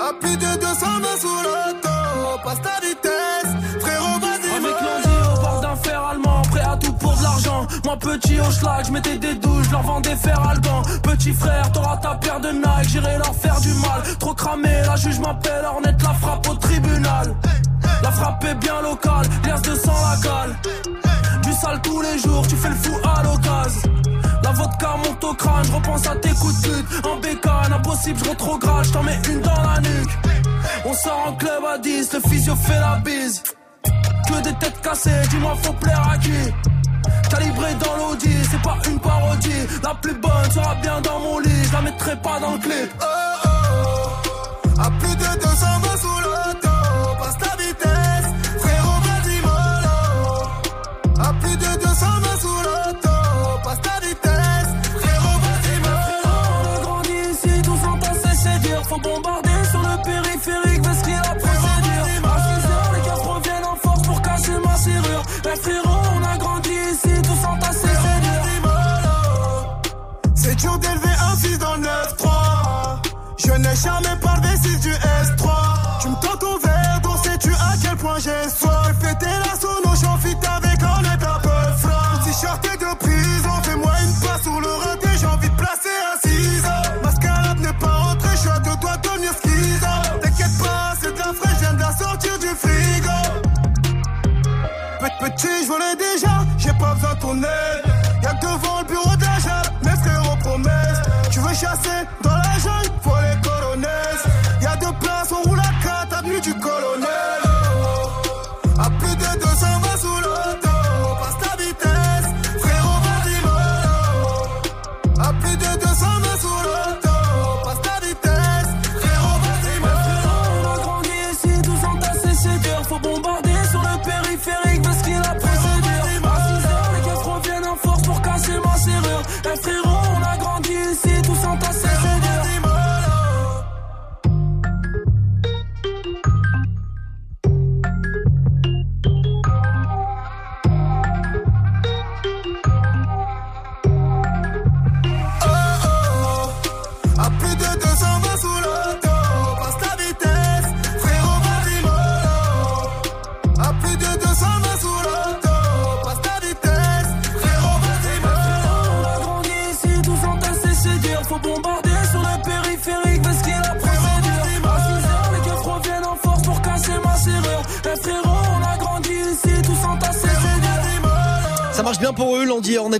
[0.00, 5.40] À plus de 200 mains sous l'auto, passe la vitesse, frérot vas-y Avec lundi au
[5.40, 7.66] bord d'un fer allemand, prêt à tout pour de l'argent.
[7.84, 10.82] Moi petit au schlag, je mettais des douches, je leur vendais fer alban.
[11.02, 14.02] Petit frère, t'auras ta paire de Nike, j'irai leur faire du mal.
[14.18, 17.34] Trop cramé, la juge m'appelle, Ornette la frappe au tribunal.
[18.02, 21.05] La frappe est bien locale, liasse de sang la cale.
[21.46, 23.90] Du sale tous les jours, tu fais le fou à l'occasion.
[24.42, 27.06] La vodka monte au crâne, je repense à tes coups de pute.
[27.06, 30.10] En bécane, impossible, je retrograde, je t'en mets une dans la nuque.
[30.84, 33.42] On sort en club à 10, le physio fait la bise.
[34.28, 36.30] Que des têtes cassées, dis-moi faut plaire à qui?
[37.30, 41.64] Calibré dans l'audi, c'est pas une parodie La plus bonne sera bien dans mon lit,
[41.64, 45.95] je la mettrai pas dans le clip Oh oh oh, à plus de 200 mains
[73.82, 75.48] jamais parlé 6 du S3.
[76.00, 78.92] Tu me tends ton verre, donc sais-tu à quel point j'ai soif?
[79.00, 82.24] Fêté la sono, j'en fit avec un un peu froid.
[82.24, 87.02] T-shirt de prison, fais-moi une passe sur le raté, j'ai envie de placer un ciseau.
[87.02, 89.06] Mascarade n'est pas rentrée, je suis à deux doigts de.
[90.22, 93.18] T'inquiète pas, c'est de la fraîche, je viens de la sortir du frigo.
[95.00, 97.84] Pe- Petit, je volais déjà, j'ai pas besoin de ton aide.
[98.22, 100.36] Y'a devant le bureau de la jungle, mes frérots.
[101.30, 102.06] Tu veux chasser?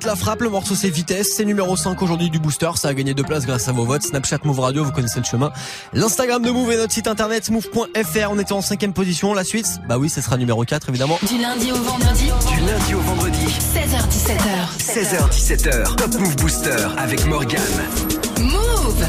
[0.05, 3.15] La frappe, le morceau c'est Vitesse, c'est numéro 5 aujourd'hui du booster, ça a gagné
[3.15, 5.51] deux places grâce à vos votes, Snapchat Move Radio, vous connaissez le chemin,
[5.95, 9.67] l'Instagram de Move et notre site internet move.fr, on était en cinquième position, la suite,
[9.89, 11.19] bah oui, ce sera numéro 4 évidemment.
[11.27, 12.27] Du lundi au vendredi.
[12.27, 13.47] Du lundi au vendredi.
[13.75, 14.77] 16h17h.
[14.79, 15.97] 16h17h.
[15.97, 17.61] Top Move Booster avec Morgan.
[18.39, 19.07] Move.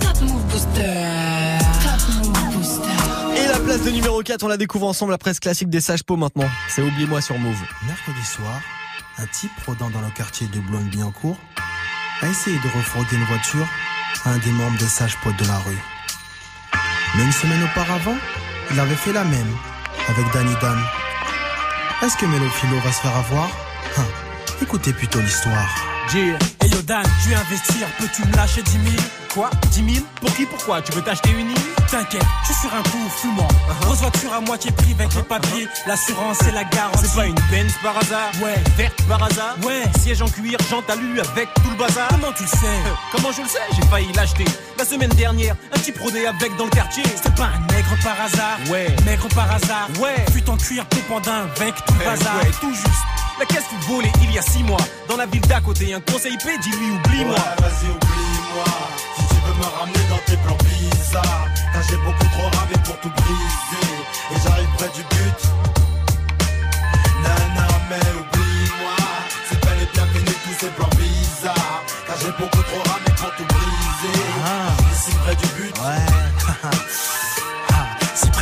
[0.00, 1.58] Top Move Booster.
[1.84, 3.42] Top Move Booster.
[3.42, 6.02] Et la place de numéro 4, on la découvre ensemble, la presse classique des sages
[6.02, 7.56] pots maintenant, c'est Oublie-moi sur Move.
[7.86, 8.60] Mercredi soir,
[9.18, 11.38] un type rôdant dans le quartier de Boulogne-Billancourt
[12.22, 13.66] a essayé de refroidir une voiture
[14.24, 15.82] à un des membres des sages potes de la rue.
[17.16, 18.16] Mais une semaine auparavant,
[18.70, 19.56] il avait fait la même
[20.08, 20.78] avec Danny Dan.
[22.02, 23.48] Est-ce que Mélophilo va se faire avoir?
[23.98, 24.06] Hein,
[24.62, 25.68] Écoutez plutôt l'histoire.
[26.14, 28.84] Hey yo Dan, tu veux investir, peux-tu me lâcher 10 000
[29.32, 29.50] Quoi?
[29.70, 30.82] 10 000 Pour qui Pourquoi?
[30.82, 31.56] Tu veux t'acheter une île?
[31.90, 33.48] T'inquiète, je suis sur un coup fumant.
[33.80, 37.06] Grosse voiture à moitié prix avec les papiers, l'assurance et la garantie.
[37.06, 38.30] C'est pas une Benz par hasard?
[38.42, 38.54] Ouais.
[38.76, 39.56] Verte par hasard?
[39.64, 39.82] Ouais.
[40.00, 42.08] Siège en cuir, jante alu avec tout le bazar?
[42.08, 42.80] Comment tu le sais?
[43.10, 43.58] Comment je le sais?
[43.74, 44.44] J'ai failli l'acheter
[44.78, 45.56] la semaine dernière.
[45.74, 47.04] Un petit prodé avec dans le quartier.
[47.22, 48.58] C'est pas un nègre par hasard?
[48.70, 48.94] Ouais.
[49.06, 49.88] Nègre par hasard?
[49.98, 50.24] Ouais.
[50.32, 52.88] Fut en cuir pépandin avec tout le Eh bazar ouais, tout juste.
[53.42, 54.78] La caisse fut volée il y a six mois.
[55.08, 57.34] Dans la ville d'à côté, un conseil P, dis-lui oublie-moi.
[57.34, 58.64] Ouais, vas-y, oublie-moi.
[59.16, 62.96] Si tu veux me ramener dans tes plans bizarres, car j'ai beaucoup trop ramé pour
[63.00, 63.90] tout briser.
[64.30, 65.40] Et j'arrive près du but.
[67.24, 68.96] Nana, mais oublie-moi.
[69.50, 73.34] C'est bel et bien fini tous ces plans bizarres, car j'ai beaucoup trop ramé pour
[73.34, 74.22] tout briser.
[74.92, 75.74] Ici près du but.
[76.88, 77.08] Si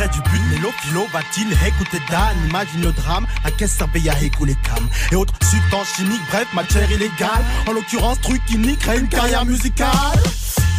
[0.01, 4.19] près du but, Mélo Philo va-t-il écouter Dan Imagine le drame, à qu'est-ce servait à
[4.21, 9.07] écouler cam Et autres substances chimiques, bref, matière illégale En l'occurrence, truc qui nique une
[9.07, 10.19] carrière musicale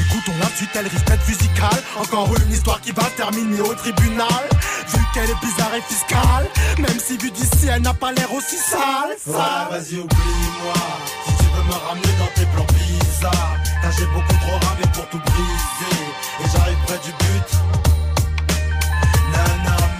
[0.01, 4.43] Écoutons la suite, elle risque d'être musicale Encore une histoire qui va terminer au tribunal
[4.89, 6.47] Vu qu'elle est bizarre et fiscale
[6.79, 9.35] Même si vu d'ici, elle n'a pas l'air aussi sale, sale.
[9.71, 10.75] vas-y, oublie-moi.
[11.27, 15.09] Si tu veux me ramener dans tes plans bizarres, car j'ai beaucoup trop ramé pour
[15.11, 16.03] tout briser.
[16.41, 17.82] Et j'arrive près du but.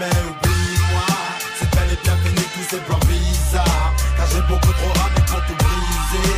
[0.03, 1.07] Nana, mais oublie-moi.
[1.59, 5.41] C'est bel et bien fini tous ces plans bizarres, car j'ai beaucoup trop ramé pour
[5.45, 6.33] tout briser.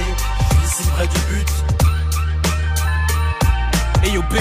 [0.63, 1.51] Ici près du but.
[4.03, 4.35] Hey yo P,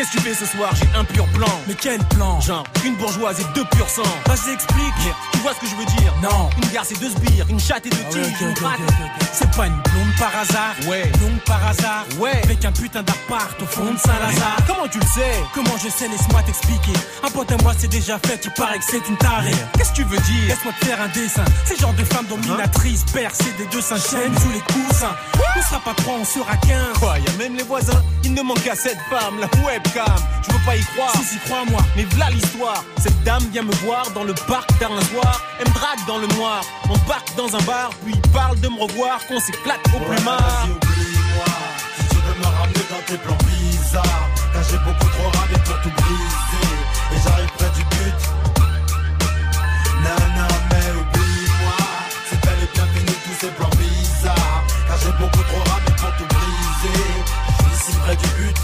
[0.00, 0.70] qu'est-ce que tu fais ce soir?
[0.76, 1.60] J'ai un pur plan.
[1.68, 2.40] Mais quel plan?
[2.40, 4.02] Genre, une bourgeoise et deux pur sang.
[4.26, 5.14] Vas-y, explique.
[5.32, 6.14] Tu vois ce que je veux dire?
[6.22, 6.48] Non.
[6.62, 9.26] Une garce et deux sbires, une chatte et deux Ah ouais, ok.
[9.32, 10.74] C'est pas une blonde par hasard?
[10.88, 11.10] Ouais.
[11.18, 12.06] Blonde par hasard?
[12.18, 12.40] Ouais.
[12.44, 15.42] Avec un putain d'appart au fond de Saint-Lazare Comment tu le sais?
[15.54, 16.92] Comment je sais, laisse-moi t'expliquer.
[17.22, 19.50] Un pote à moi c'est déjà fait, il paraît que c'est une tarée.
[19.76, 20.48] Qu'est-ce que tu veux dire?
[20.48, 21.44] Laisse-moi te faire un dessin.
[21.64, 25.14] C'est genre de femme dominatrice, percée des deux seins chaînes sous les coussins.
[25.56, 26.98] On sera pas trois, on sera quinze.
[26.98, 29.48] Quoi, y a même les voisins Il ne manque qu'à cette femme, la
[29.92, 31.12] Je veux pas y croire.
[31.16, 31.80] Si, si, crois-moi.
[31.96, 32.84] Mais v'là l'histoire.
[32.98, 35.40] Cette dame vient me voir dans le parc tard un soir.
[35.58, 36.60] Elle me drague dans le noir.
[36.88, 40.38] On barque dans un bar, puis parle de me revoir, qu'on s'éclate au Ouais, plumard.
[40.38, 41.44] vas-y, oublie-moi.
[41.98, 45.80] Si tu veux me ramener dans tes plans bizarres, car j'ai beaucoup trop ramé pour
[45.82, 46.70] tout briser.
[47.12, 48.20] Et j'arrive près du but.
[50.04, 51.78] Nana, mais oublie-moi.
[52.28, 56.12] C'est bel et bien fini tous ces plans bizarres, car j'ai beaucoup trop ramé pour
[56.16, 57.02] tout briser.
[57.74, 58.56] Ici près du but.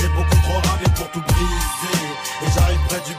[0.00, 2.04] J'ai beaucoup trop ramé pour tout briser.
[2.42, 3.15] Et j'arrive près du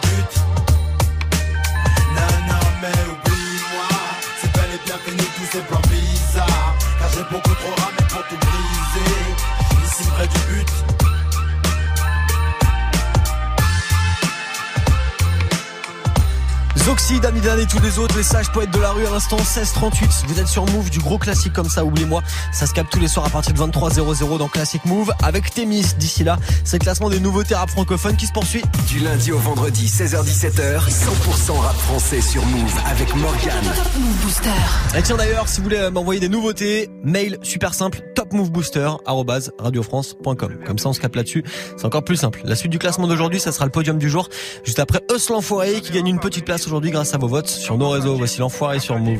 [17.07, 20.25] Zoxy, Damidan et tous les autres, les sages poètes de la rue à l'instant 1638.
[20.27, 22.21] Vous êtes sur Move, du gros classique comme ça, oubliez-moi.
[22.51, 25.85] Ça se capte tous les soirs à partir de 23h00 dans Classic Move avec Témis.
[25.97, 28.63] D'ici là, c'est le classement des nouveautés rap francophones qui se poursuit.
[28.87, 33.63] Du lundi au vendredi, 16h17h, 100% rap français sur Move avec Morgan.
[33.97, 34.49] Move Booster.
[34.97, 40.57] Et tiens d'ailleurs, si vous voulez m'envoyer des nouveautés, mail super simple, topmovebooster@radiofrance.com.
[40.65, 41.43] Comme ça, on se capte là-dessus.
[41.77, 42.41] C'est encore plus simple.
[42.43, 44.29] La suite du classement d'aujourd'hui, ça sera le podium du jour.
[44.63, 47.77] Juste après Eus l'enfoiré qui gagne une petite place aujourd'hui grâce à vos votes sur
[47.77, 48.15] nos réseaux.
[48.15, 49.19] Voici l'enfoiré sur Move.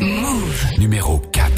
[0.78, 1.51] Numéro 4.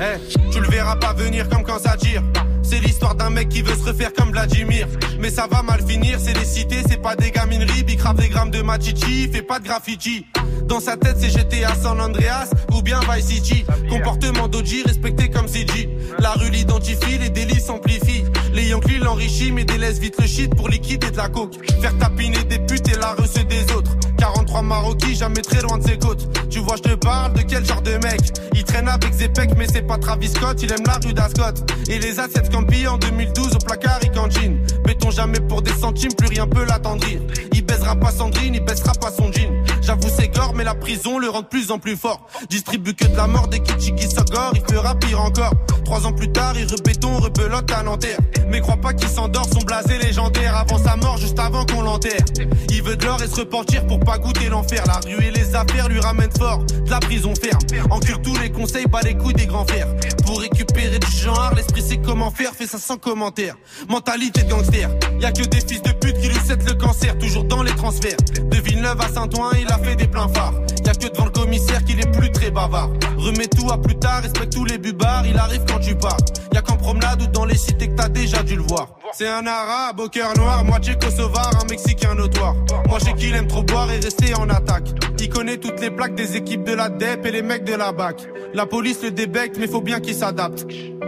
[0.00, 2.22] Eh, tu le verras pas venir comme quand ça tire.
[2.62, 4.86] C'est l'histoire d'un mec qui veut se refaire comme Vladimir.
[5.20, 7.82] Mais ça va mal finir, c'est des cités, c'est pas des gamineries.
[7.82, 10.26] Bicrave des grammes de machichi, fait pas de graffiti.
[10.66, 12.50] Dans sa tête, c'est GTA San Andreas
[12.82, 13.64] ou bien Vice City.
[13.88, 15.88] Comportement d'Oji respecté comme CG.
[16.18, 18.24] La rue l'identifie, les délits s'amplifient.
[18.52, 21.54] Les Yankees l'enrichissent, mais délaissent vite le shit pour liquider de la coke.
[21.80, 23.92] Faire tapiner des putes et la reçue des autres.
[24.18, 26.28] 43 Maroquis, jamais très loin de ses côtes.
[26.48, 28.20] Tu vois, je te parle de quel genre de mec?
[28.54, 30.62] Il traîne avec Zepec, mais c'est pas Travis Scott.
[30.62, 31.64] Il aime la rue d'Ascot.
[31.88, 34.58] Et les assiettes Campi en 2012 au placard et cantine.
[34.86, 37.20] sait-on jamais pour des centimes, plus rien peut l'attendrir.
[37.52, 39.61] Il baisera pas Sandrine, il baissera pas son jean.
[39.92, 42.26] J'avoue c'est gore, mais la prison le rend de plus en plus fort.
[42.48, 45.52] Distribue que de la mort des Kichigi Sogor, il fera pire encore.
[45.84, 48.16] Trois ans plus tard, il rebéton, rebelote à Nanterre.
[48.48, 52.24] Mais crois pas qu'il s'endort, son blasé légendaire avant sa mort, juste avant qu'on l'enterre.
[52.70, 54.82] Il veut de l'or et se repentir pour pas goûter l'enfer.
[54.86, 57.60] La rue et les affaires lui ramènent fort, de la prison ferme.
[57.90, 59.88] Encure tous les conseils, pas les couilles des grands fers.
[60.24, 63.56] Pour récupérer du genre, l'esprit sait comment faire, fait ça sans commentaire.
[63.90, 64.88] Mentalité de gangster,
[65.20, 67.72] y a que des fils de pute qui lui cèdent le cancer, toujours dans les
[67.72, 68.16] transferts.
[68.50, 70.54] De Villeneuve à Saint-Ouen, il a fait des pleins phares.
[70.84, 72.90] Y a que devant le commissaire qu'il est plus très bavard.
[73.18, 76.16] Remets tout à plus tard, respecte tous les bubards, il arrive quand tu pars.
[76.52, 78.88] Y a qu'en promenade ou dans les cités que t'as déjà dû le voir.
[79.12, 82.54] C'est un arabe au cœur noir, moitié kosovar, un mexicain notoire.
[82.88, 84.88] Moi je sais qu'il aime trop boire et rester en attaque.
[85.22, 87.92] Il connaît toutes les plaques des équipes de la DEP et les mecs de la
[87.92, 88.26] BAC.
[88.54, 90.66] La police le débecte, mais faut bien qu'il s'adapte.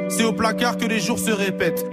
[0.09, 1.85] C'est au placard que les jours se répètent.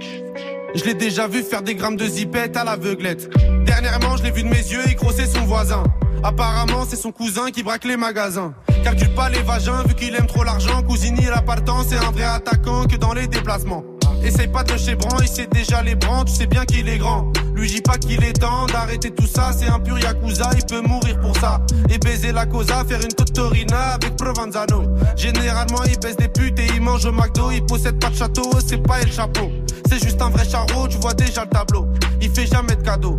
[0.74, 3.28] Je l'ai déjà vu faire des grammes de zipette à l'aveuglette.
[3.64, 5.84] Dernièrement, je l'ai vu de mes yeux, crossait son voisin.
[6.24, 8.54] Apparemment, c'est son cousin qui braque les magasins.
[8.82, 10.82] Calcule pas les vagins, vu qu'il aime trop l'argent.
[10.82, 11.26] Cousini,
[11.66, 13.84] temps, c'est un vrai attaquant que dans les déplacements.
[14.24, 16.98] Essaye pas de le chébran, il sait déjà les brans, tu sais bien qu'il est
[16.98, 17.32] grand.
[17.54, 20.80] Lui dis pas qu'il est temps d'arrêter tout ça, c'est un pur yakuza, il peut
[20.80, 21.60] mourir pour ça.
[21.90, 24.84] Et baiser la cosa, faire une cotorina avec Provenzano.
[25.16, 28.50] Généralement il baisse des putes et il mange au McDo, il possède pas de château,
[28.66, 29.50] c'est pas El Chapeau.
[29.88, 31.86] C'est juste un vrai charreau, tu vois déjà le tableau.
[32.20, 33.18] Il fait jamais de cadeaux,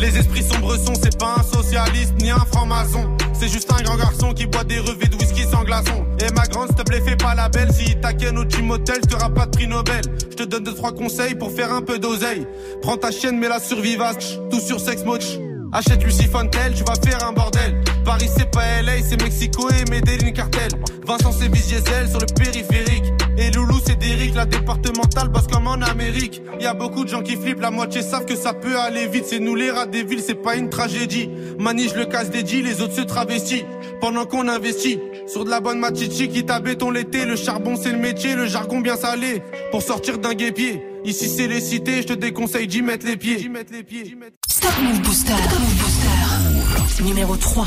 [0.00, 3.10] Les esprits sombres sont, c'est pas un socialiste ni un franc-maçon.
[3.38, 6.06] C'est juste un grand garçon qui boit des revêts de whisky sans glaçon.
[6.18, 7.70] Et ma grande, s'il te plaît, fais pas la belle.
[7.70, 10.00] Si t'inquiète au team hotel, t'auras pas de prix Nobel.
[10.30, 12.46] Je te donne deux, trois conseils pour faire un peu d'oseille.
[12.80, 13.76] Prends ta chienne, mets-la sur
[14.50, 15.38] tout sur Sex Moch.
[15.72, 17.78] Achète Lucy Fontel, tu vas faire un bordel.
[18.02, 20.70] Paris c'est pas LA, c'est Mexico et Medellin cartel.
[21.06, 23.04] Vincent c'est Diesel sur le périphérique.
[23.40, 26.42] Et Loulou c'est Derrick, la départementale bosse comme en Amérique.
[26.60, 29.24] Y a beaucoup de gens qui flippent, la moitié savent que ça peut aller vite.
[29.26, 31.30] C'est nous les rats des villes, c'est pas une tragédie.
[31.58, 33.64] Manige le casse des deals, les autres se travestissent.
[33.98, 37.24] Pendant qu'on investit sur de la bonne machichi qui t'a béton l'été.
[37.24, 39.42] Le charbon c'est le métier, le jargon bien salé.
[39.70, 40.84] Pour sortir d'un guépier.
[41.06, 43.50] Ici c'est les cités, je te déconseille d'y mettre les pieds.
[44.50, 45.32] Stop Move Booster.
[45.32, 47.04] Stop Move Booster.
[47.04, 47.66] Numéro 3.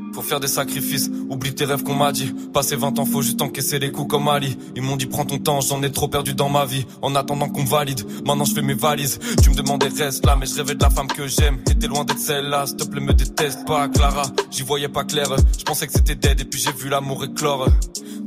[0.13, 2.33] Faut faire des sacrifices, oublie tes rêves qu'on m'a dit.
[2.53, 4.57] Passer 20 ans, faut juste encaisser les coups comme Ali.
[4.75, 6.85] Ils m'ont dit prends ton temps, j'en ai trop perdu dans ma vie.
[7.01, 9.19] En attendant qu'on valide, maintenant je fais mes valises.
[9.41, 11.63] Tu me demandais reste là, mais je rêvais de la femme que j'aime.
[11.63, 14.23] T'étais loin d'être celle-là, s'il te plaît me déteste pas, Clara.
[14.51, 17.67] J'y voyais pas clair, je pensais que c'était dead et puis j'ai vu l'amour éclore.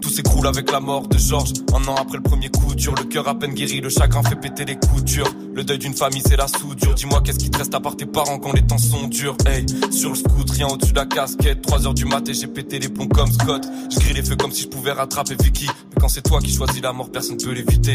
[0.05, 1.55] Tout s'écroule avec la mort de Georges.
[1.73, 4.37] Un an après le premier coup dur, le cœur à peine guéri, le chagrin fait
[4.37, 5.33] péter les coutures.
[5.55, 6.93] Le deuil d'une famille, c'est la soudure.
[6.93, 9.35] Dis-moi, qu'est-ce qui te reste à part tes parents quand les temps sont durs?
[9.47, 11.63] Hey, sur le scoot, rien au-dessus de la casquette.
[11.63, 13.67] 3 heures du mat j'ai pété les plombs comme Scott.
[13.91, 15.69] Je grille les feux comme si je pouvais rattraper Vicky.
[15.69, 17.95] Mais quand c'est toi qui choisis la mort, personne peut l'éviter.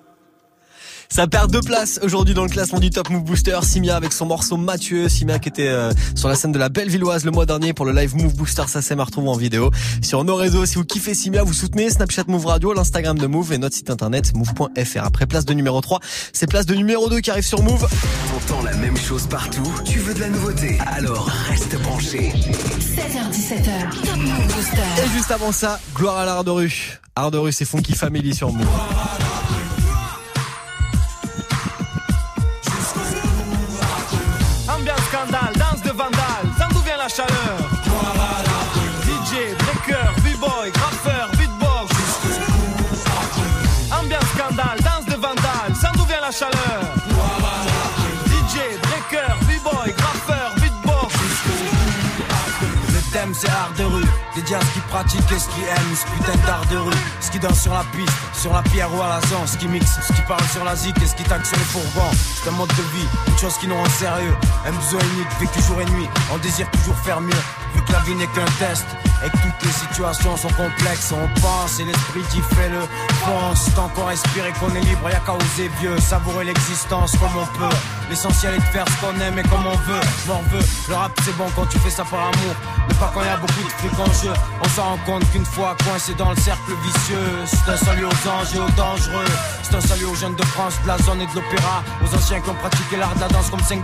[1.11, 3.59] Ça perd deux places aujourd'hui dans le classement du Top Move Booster.
[3.63, 5.09] Simia avec son morceau Mathieu.
[5.09, 7.91] Simia qui était euh, sur la scène de la Bellevilloise le mois dernier pour le
[7.91, 8.63] live Move Booster.
[8.67, 10.65] Ça s'est retrouvé en vidéo sur nos réseaux.
[10.65, 13.89] Si vous kiffez Simia, vous soutenez Snapchat Move Radio, l'Instagram de Move et notre site
[13.89, 15.03] internet move.fr.
[15.03, 15.99] Après place de numéro 3,
[16.31, 17.85] c'est place de numéro 2 qui arrive sur Move.
[18.47, 20.77] T'entends la même chose partout Tu veux de la nouveauté?
[20.95, 22.31] Alors reste branché.
[22.79, 24.05] 16h17h.
[24.05, 25.03] Top Move Booster.
[25.05, 27.01] Et juste avant ça, gloire à l'art de rue.
[27.17, 28.65] Art de rue, c'est Funky Family sur Move.
[46.31, 46.81] Chaleur.
[48.27, 51.13] DJ, breaker, b-boy, graffeur, beatbox.
[52.93, 54.05] Le thème c'est art de rue,
[54.35, 57.31] dédié à ce qui pratique et ce qui aime, ce putain d'art de rue, ce
[57.31, 59.99] qui danse sur la piste, sur la pierre ou à la zone, ce qui mixe,
[60.07, 62.11] ce qui parle sur la zik et ce qui taxe sur les fourgons.
[62.35, 65.61] C'est un mode de vie, une chose qui nous rend sérieux, un besoin unique, vécu
[65.61, 67.41] jour et nuit, on désire toujours faire mieux,
[67.75, 68.85] vu que la vie n'est qu'un test.
[69.23, 72.81] Et que toutes les situations sont complexes, on pense et l'esprit dit fait le
[73.23, 73.71] pense.
[73.75, 77.45] Tant qu'on respire et qu'on est libre, y'a qu'à oser vieux, savourer l'existence comme on
[77.59, 77.75] peut.
[78.09, 80.01] L'essentiel est de faire ce qu'on aime et comme on veut.
[80.27, 82.55] M'en veut, le rap c'est bon quand tu fais ça par amour,
[82.87, 86.13] mais pas quand y a beaucoup de en On s'en rend compte qu'une fois coincé
[86.13, 89.25] dans le cercle vicieux, c'est un salut aux anges et aux dangereux.
[89.63, 92.39] C'est un salut aux jeunes de France, de la zone et de l'opéra, aux anciens
[92.39, 93.81] qui ont pratiqué l'art de la danse comme 5BA.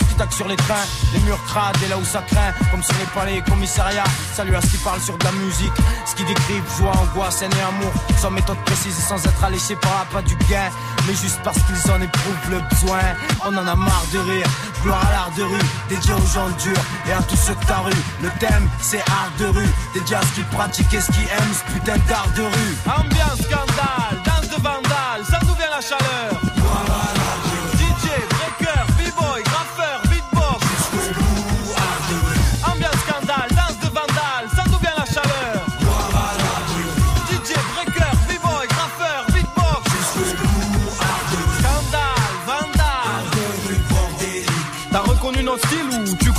[0.00, 2.82] Ce qui tac sur les trains, les murs crades et là où ça craint, comme
[2.82, 4.04] sur les palais et commissariats.
[4.32, 5.72] Salut à ce qui parle sur de la musique,
[6.06, 9.76] ce qui décrivent joie, angoisse, haine et amour, sans méthode précise et sans être alléché
[9.76, 10.70] par la pas du gain,
[11.06, 13.00] mais juste parce qu'ils en éprouvent le besoin.
[13.44, 14.46] On en a marre de rire,
[14.82, 17.78] gloire à l'art de rue, dédié aux gens durs et à tous ceux de ta
[17.78, 17.92] rue.
[18.22, 21.54] Le thème c'est art de rue, dédié à ce qu'ils pratiquent et ce qu'ils aiment,
[21.54, 22.76] ce putain d'art de rue.
[22.86, 26.45] Ambiance scandale, danse de vandale, ça d'où vient la chaleur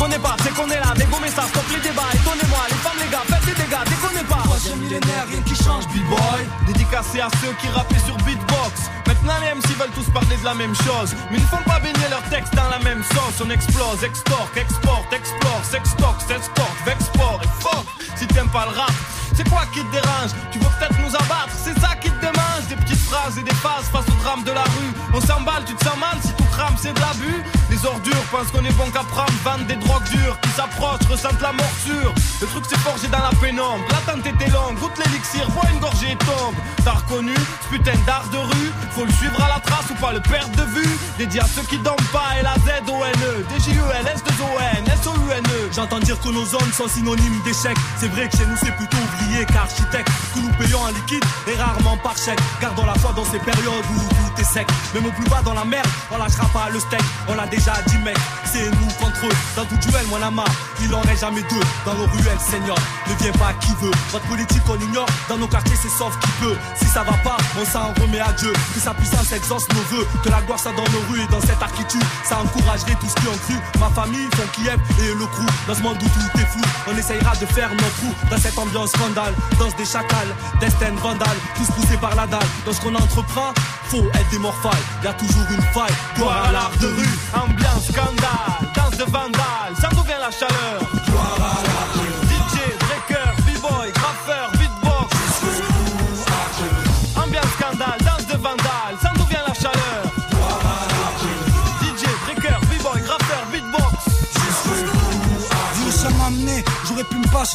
[0.07, 2.07] connais pas C'est qu'on est là, dégommez ça, stop les débats.
[2.13, 4.41] Étonnez-moi, les femmes, les gars, faites des dégâts, déconnez pas.
[4.43, 6.41] Troisième millénaire, rien qui change, b-boy.
[6.67, 8.87] Dédicacé à ceux qui rappaient sur beatbox.
[9.05, 11.15] Maintenant les MC veulent tous parler de la même chose.
[11.31, 13.43] Mais ils ne font pas baigner leurs textes dans la même sauce.
[13.43, 17.85] On explose, extorque, exporte, explore, sextoque, s'escorte, vexport et fuck.
[18.15, 18.91] Si t'aimes pas le rap
[19.37, 20.31] c'est quoi qui te dérange?
[20.51, 22.65] Tu veux peut-être nous abattre, c'est ça qui te démange.
[22.69, 24.91] Des petites phrases et des phases face au drame de la rue.
[25.13, 27.43] On s'emballe, tu te sens mal si tout crame, c'est de l'abus
[27.77, 31.51] Les ordures qu'on est bon qu'à prendre Vendent des drogues dures qui s'approchent, ressentent la
[31.51, 35.79] morsure Le truc c'est forgé dans la pénombre L'attente était longue, goûte l'élixir, bois une
[35.79, 39.59] gorgée et tombe T'as reconnu ce putain d'art de rue Faut le suivre à la
[39.59, 44.07] trace ou pas le perdre de vue Dédié à ceux qui dorment pas, L-A-Z-O-N-E D-J-U-L,
[44.15, 47.77] S-2-O-N, S-O-U-N-E J'entends dire que nos zones sont synonymes d'échec.
[47.97, 50.09] C'est vrai que chez nous c'est plutôt ouvrier qu'architecte.
[50.33, 52.39] Que nous payons en liquide et rarement par chèque.
[52.61, 54.67] Gardons la foi dans ces périodes où tout est sec.
[54.93, 57.01] Même au plus bas dans la merde, on lâchera pas le steak.
[57.27, 59.35] On l'a déjà dit mec, c'est nous contre eux.
[59.55, 60.46] Dans tout duel, moi la marre,
[60.81, 61.61] il en reste jamais deux.
[61.85, 62.77] Dans nos ruelles, seigneur,
[63.07, 63.91] ne viens pas qui veut.
[64.11, 66.55] Votre politique on ignore, dans nos quartiers c'est sauf qui peut.
[66.75, 68.53] Si ça va pas, on s'en remet à Dieu.
[68.73, 70.07] Que sa puissance exauce nos voeux.
[70.23, 72.01] Que la gloire soit dans nos rues et dans cette architecture.
[72.23, 73.55] Ça encouragerait tout ce qui ont cru.
[73.79, 75.45] Ma famille, font Kiev et le crew.
[75.67, 78.13] Dans ce monde où tout est flou, on essayera de faire notre trou.
[78.29, 82.47] Dans cette ambiance scandale, danse des chacals, destin vandale, tous poussés par la dalle.
[82.65, 83.53] Dans ce qu'on entreprend,
[83.89, 84.73] faut être des morphales.
[85.03, 87.17] Y a toujours une faille, gloire à l'art de rue.
[87.33, 91.66] Ambiance scandale, de vandale, ça vient la chaleur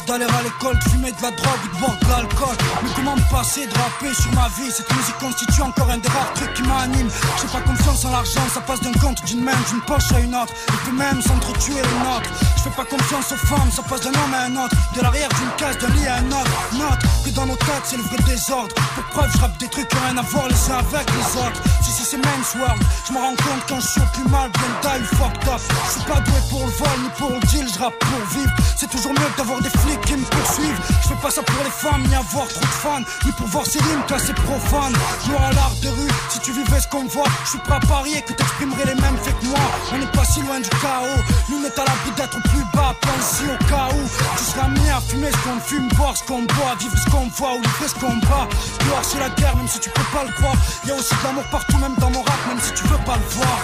[0.01, 2.55] d'aller à l'école, de fumer de la drogue ou de boire de l'alcool.
[2.81, 6.09] Mais comment me passer de rapper sur ma vie Cette musique constitue encore un des
[6.09, 7.09] rares trucs qui m'anime.
[7.39, 10.33] J'ai pas confiance en l'argent, ça passe d'un compte d'une main, d'une poche à une
[10.35, 10.53] autre.
[10.69, 12.29] Et peut même s'entretuer les nôtres.
[12.57, 14.75] Je fais pas confiance aux femmes, ça passe d'un homme à un autre.
[14.95, 16.51] De l'arrière d'une case, d'un lit à un autre.
[16.73, 18.73] Note que dans nos têtes, c'est le vrai désordre.
[18.95, 21.39] Pour preuve, je rappe des trucs qui ont rien à voir les uns avec les
[21.39, 21.61] autres.
[21.83, 22.81] Si, si, c'est men's world.
[23.07, 25.61] Je me rends compte quand je suis plus mal, bien die, fucked up.
[25.85, 28.53] Je suis pas doué pour le vol ni pour le deal, je rappe pour vivre.
[28.77, 30.81] C'est toujours mieux d'avoir des flics qui me poursuivent.
[31.03, 33.65] Je fais pas ça pour les femmes, ni avoir trop de fans, ni pour voir
[33.65, 34.95] ces rimes classées profanes.
[35.27, 37.79] Moi à l'art de rue, si tu vivais ce qu'on voit, je suis pas à
[37.79, 39.65] parier que t'exprimerais les mêmes faits que moi.
[39.93, 43.57] On n'est pas si loin du chaos, lunettes à l'abri d'être plus bas, ici au
[43.65, 44.03] cas où
[44.37, 47.27] tu seras amené à fumer ce qu'on fume, boire ce qu'on boit, vivre ce qu'on
[47.27, 48.47] voit ou livrer ce qu'on bat.
[48.85, 50.55] Dehors c'est la guerre, même si tu peux pas le croire.
[50.85, 53.17] Y a aussi de l'amour partout, même dans mon rap, même si tu veux pas
[53.17, 53.59] le voir.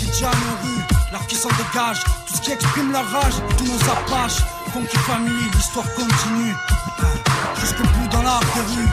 [0.00, 0.82] DJ rue,
[1.12, 4.42] l'art qui s'en dégage, tout ce qui exprime la rage, tous nos apaches.
[4.72, 6.54] Funky Family, l'histoire continue.
[7.58, 8.88] Jusqu'au bout dans l'art de rue.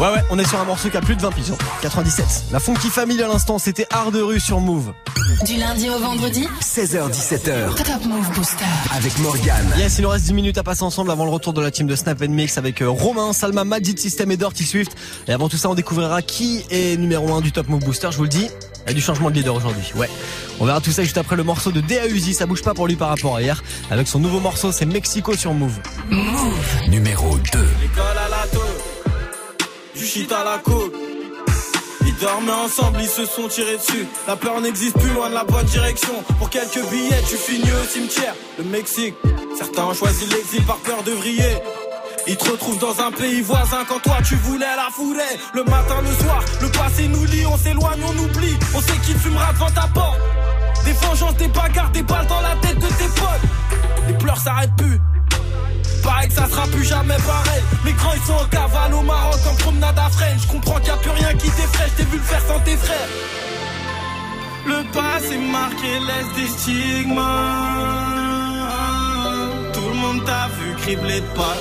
[0.00, 1.58] Ouais ouais, on est sur un morceau qui a plus de 20 pigeons.
[1.82, 2.44] 97.
[2.52, 4.94] La Funky Family à l'instant, c'était Art de rue sur Move.
[5.44, 7.74] Du lundi au vendredi 16h17h.
[7.74, 8.64] Top Move Booster.
[8.94, 9.66] Avec Morgan.
[9.76, 11.86] Yes, il nous reste 10 minutes à passer ensemble avant le retour de la team
[11.86, 14.92] de Snap Mix avec euh, Romain, Salma, Majid System et Dirty Swift.
[15.26, 18.08] Et avant tout ça, on découvrira qui est numéro 1 du Top Move Booster.
[18.10, 18.48] Je vous le dis,
[18.86, 19.92] il y a du changement de leader aujourd'hui.
[19.96, 20.08] Ouais.
[20.60, 22.32] On verra tout ça juste après le morceau de Dea Uzi.
[22.32, 23.62] Ça bouge pas pour lui par rapport à hier.
[23.90, 25.78] Avec son nouveau morceau, c'est Mexico sur Move.
[26.08, 26.88] Move.
[26.88, 27.58] Numéro 2.
[27.82, 28.62] L'école à la tôle,
[29.94, 30.94] du shit à la côte.
[32.20, 34.06] Dormaient ensemble, ils se sont tirés dessus.
[34.26, 36.12] La peur n'existe plus loin de la bonne direction.
[36.38, 38.34] Pour quelques billets, tu finis au cimetière.
[38.58, 39.14] Le Mexique,
[39.56, 41.58] certains ont choisi l'exil par peur de vriller.
[42.26, 45.38] Ils te retrouvent dans un pays voisin quand toi tu voulais la fourrer.
[45.54, 48.56] Le matin, le soir, le passé nous lie, on s'éloigne, on oublie.
[48.74, 50.18] On sait qui fumera devant ta porte.
[50.84, 54.08] Des vengeances, des bagarres, des balles dans la tête de tes potes.
[54.08, 54.98] Les pleurs s'arrêtent plus.
[56.08, 57.62] Pareil que ça sera plus jamais pareil.
[57.84, 60.38] Les grands ils sont en cavale au Maroc en promenade à Fresnes.
[60.40, 62.60] Je comprends qu'il n'y a plus rien qui t'effraie, je t'ai vu le faire sans
[62.60, 63.10] tes frères.
[64.66, 67.24] Le passé marqué laisse des stigmas.
[69.74, 71.58] Tout le monde t'a vu cribler de pas.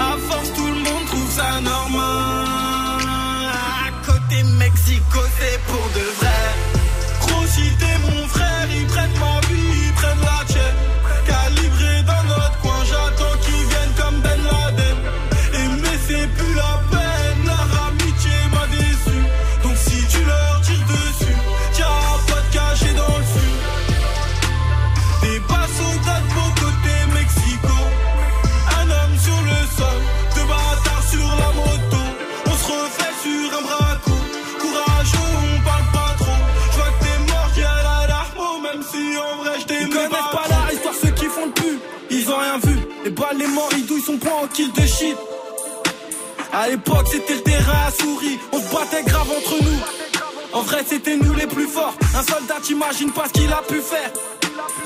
[0.00, 3.00] À force, tout le monde trouve ça normal.
[3.86, 6.42] À côté Mexico, c'est pour de vrai.
[7.20, 7.46] Gros,
[7.78, 8.63] t'es mon frère,
[43.04, 45.14] Les balles, les morts, ils douillent son point en kill de shit.
[46.54, 48.38] À l'époque, c'était le terrain à souris.
[48.50, 49.78] On se battait grave entre nous.
[50.54, 51.94] En vrai, c'était nous les plus forts.
[52.16, 54.10] Un soldat, t'imagines pas ce qu'il a pu faire.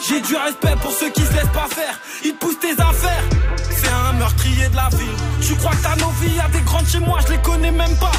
[0.08, 2.00] J'ai du respect pour ceux qui se laissent pas faire.
[2.24, 3.22] Ils poussent tes affaires.
[3.70, 5.16] C'est un meurtrier de la ville.
[5.40, 7.96] Tu crois que t'as nos vies, a des grandes chez moi, je les connais même
[7.98, 8.12] pas.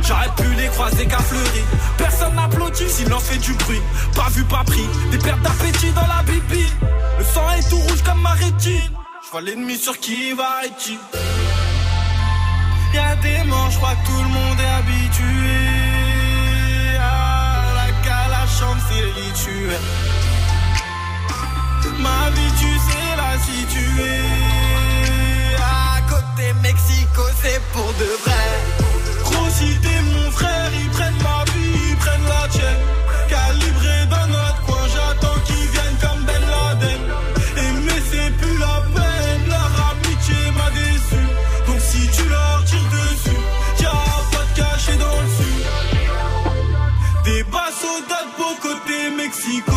[0.00, 1.64] J'aurais pu les croiser qu'à fleurir.
[1.98, 3.82] Personne n'applaudit, silence fait du bruit.
[4.14, 4.86] Pas vu, pas pris.
[5.10, 6.64] Des pertes d'appétit dans la bibi.
[7.18, 8.96] Le sang est tout rouge comme ma rétine.
[9.42, 10.88] L'ennemi sur qui va être
[12.94, 15.26] Y'a des morts, je crois que tout le monde est habitué.
[16.98, 19.80] À la cala chambre, c'est rituel.
[21.98, 24.22] Ma vie, tu sais la situer.
[25.58, 28.46] À côté Mexico, c'est pour de vrai.
[29.24, 29.76] Gros, si
[30.14, 31.35] mon frère, ils prennent ma
[49.26, 49.75] Mexico.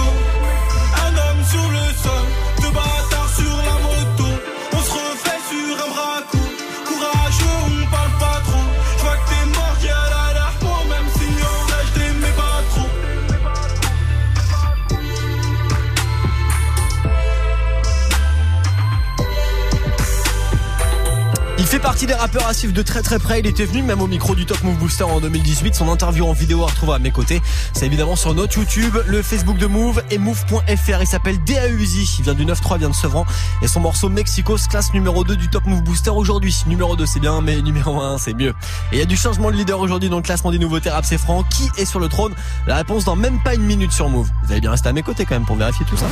[21.80, 23.40] Fait partie des rappeurs à suivre de très très près.
[23.40, 25.76] Il était venu même au micro du Top Move Booster en 2018.
[25.76, 27.42] Son interview en vidéo à retrouver à mes côtés.
[27.74, 31.02] C'est évidemment sur notre YouTube, le Facebook de Move et Move.fr.
[31.02, 32.18] Il s'appelle DAUZI.
[32.20, 33.26] Il vient du 9-3, vient de Sevran.
[33.62, 36.56] Et son morceau Mexico se classe numéro 2 du Top Move Booster aujourd'hui.
[36.68, 38.54] Numéro 2 c'est bien, mais numéro 1 c'est mieux.
[38.92, 41.06] Et il y a du changement de leader aujourd'hui dans le classement des nouveautés rap
[41.06, 41.44] c'est franc.
[41.44, 42.34] Qui est sur le trône?
[42.68, 44.30] La réponse dans même pas une minute sur Move.
[44.44, 46.08] Vous allez bien rester à mes côtés quand même pour vérifier tout ça.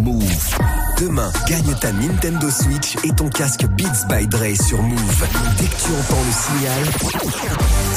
[0.00, 0.56] Move.
[0.98, 5.26] Demain, gagne ta Nintendo Switch et ton casque Beats by Dre sur Move.
[5.58, 7.28] Dès que tu entends le signal,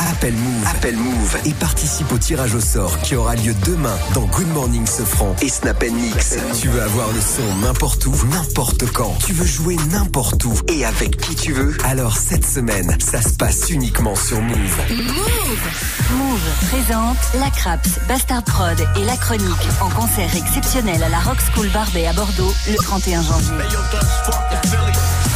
[0.09, 0.67] appelle Move.
[0.67, 4.87] Appelle Move et participe au tirage au sort qui aura lieu demain dans Good Morning
[4.87, 6.35] Sofran et Snap Mix.
[6.59, 9.15] Tu veux avoir le son n'importe où, n'importe quand.
[9.23, 11.77] Tu veux jouer n'importe où et avec qui tu veux?
[11.83, 14.77] Alors cette semaine, ça se passe uniquement sur Move.
[14.89, 21.19] Move Move présente La Craps, Bastard Prod et La Chronique en concert exceptionnel à la
[21.19, 23.53] Rock School Barbet à Bordeaux le 31 janvier.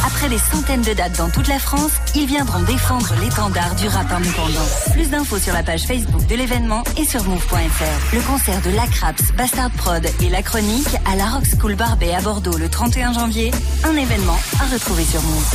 [0.08, 4.10] Après des centaines de dates dans toute la France, ils viendront défendre l'étendard du rap
[4.10, 4.66] indépendant.
[4.92, 8.14] Plus d'infos sur la page Facebook de l'événement et sur move.fr.
[8.14, 12.14] Le concert de La Craps, Bastard Prod et La Chronique à la Rock School Barbet
[12.14, 13.50] à Bordeaux le 31 janvier.
[13.84, 15.54] Un événement à retrouver sur Move.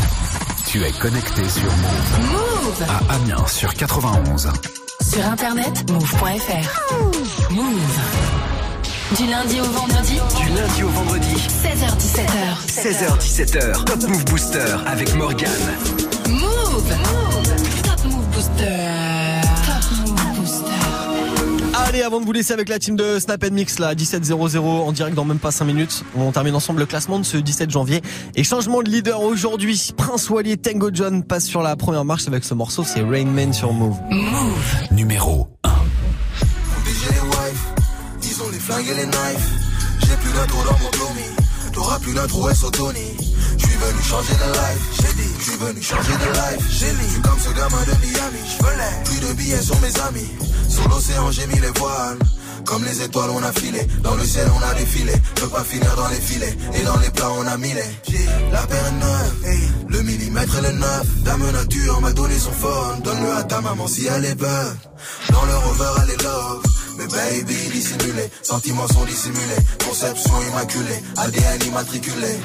[0.68, 2.32] Tu es connecté sur Move.
[2.32, 4.51] Move À Amiens sur 91.
[5.01, 7.51] Sur internet, move.fr.
[7.51, 8.22] Move.
[9.18, 11.36] Du lundi au vendredi Du lundi au vendredi.
[11.36, 12.66] 16h17h.
[12.68, 13.84] 16h17h.
[13.86, 15.51] Top Move Booster avec Morgan.
[16.30, 16.84] Move
[17.84, 18.66] Top Move Booster.
[19.68, 20.72] Top Move Booster.
[21.76, 25.16] Allez, avant de vous laisser avec la team de Snap Mix, là, 17-0-0 en direct
[25.16, 26.03] dans même pas 5 minutes.
[26.16, 28.01] On termine ensemble le classement de ce 17 janvier.
[28.36, 29.91] Et changement de leader aujourd'hui.
[29.95, 33.53] Prince Wally Tango John passe sur la première marche avec ce morceau, c'est Rain Man
[33.53, 33.97] sur Move.
[34.09, 34.88] Move.
[34.91, 35.70] Numéro 1.
[38.64, 39.47] DJ les knives.
[39.99, 41.28] J'ai plus d'intro dans mon Tommy,
[41.74, 43.18] t'auras plus d'intro SO Tony.
[43.57, 46.66] J'suis venu changer de life, j'ai dit, j'suis venu changer de life.
[46.70, 50.32] J'ai mis, j'suis comme ce gamin de Miami, j'velais plus de billets sur mes amis.
[50.70, 52.20] Sur l'océan j'ai mis les voiles.
[52.66, 55.14] Comme les étoiles on a filé, dans le ciel on a défilé.
[55.36, 58.61] Peux pas finir dans les filets, et dans les plats on a mis les La
[58.66, 61.05] paire est neuve, le millimètre et le neuf.
[61.26, 64.78] Dame nature m'a donné son phone, donne-le à ta maman si elle est bonne.
[65.32, 66.64] Dans le rover elle est love
[66.98, 72.38] mais baby, dissimulé, sentiments sont dissimulés Conception immaculée, ADN immatriculé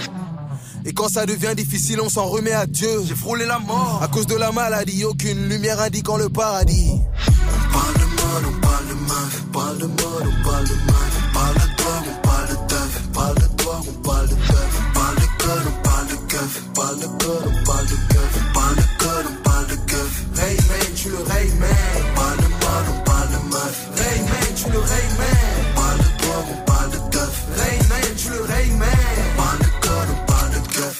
[0.84, 2.88] et quand ça devient difficile, on s'en remet à Dieu.
[3.04, 4.00] J'ai frôlé la mort.
[4.02, 6.92] À cause de la maladie, aucune lumière indiquant le paradis.
[6.92, 9.42] On parle de mode, on parle de meuf.
[9.44, 11.08] On parle de mode, on parle de meuf.
[11.18, 13.02] On parle de drogue, on parle de teuf.
[13.04, 14.80] On parle de drogue, on parle de teuf.
[14.80, 16.62] On parle de code, on parle de keuf.
[16.68, 18.30] On parle de code, on parle de keuf.
[18.38, 20.24] On parle de code, on parle de keuf.
[20.38, 21.70] Hey man, tu le Ray man.
[21.98, 23.76] On parle de mode, on parle de meuf.
[23.98, 25.38] Ray man, tu le Ray man.
[25.60, 27.34] On parle de drogue, on parle de teuf.
[27.58, 28.88] Ray man, tu le Ray man.
[29.18, 30.96] On parle de code, on parle de keuf.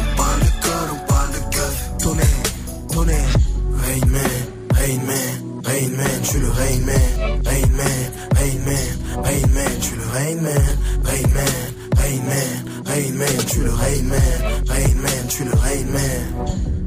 [0.00, 1.76] On parle de code, on parle de keuf.
[2.02, 2.42] Tonnerre,
[2.92, 3.34] tonnerre.
[3.84, 4.38] Rain man,
[4.78, 7.08] Rain man, Rain man, tu le Rain man.
[7.46, 8.00] Rain man,
[8.36, 10.66] Rain man, Rain man, tu le Rain man.
[11.04, 11.56] Rain man,
[11.98, 12.50] Rain man,
[12.86, 14.32] Rain man, tu le Rain man.
[14.68, 16.77] Rain man, tu le Rain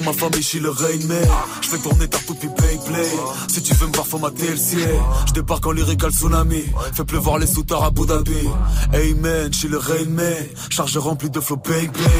[0.00, 1.28] pour ma famille je suis le Rain Man
[1.60, 3.04] Je fais tourner ta poupée Beyblade
[3.48, 6.64] Si tu veux me voir formater le ciel Je débarque en lyrical tsunami.
[6.94, 8.48] Fais pleuvoir les soutards à Abu Dhabi.
[8.92, 10.34] Hey man, je suis le Rain Man
[10.70, 12.10] Charge remplie de flow Beyblade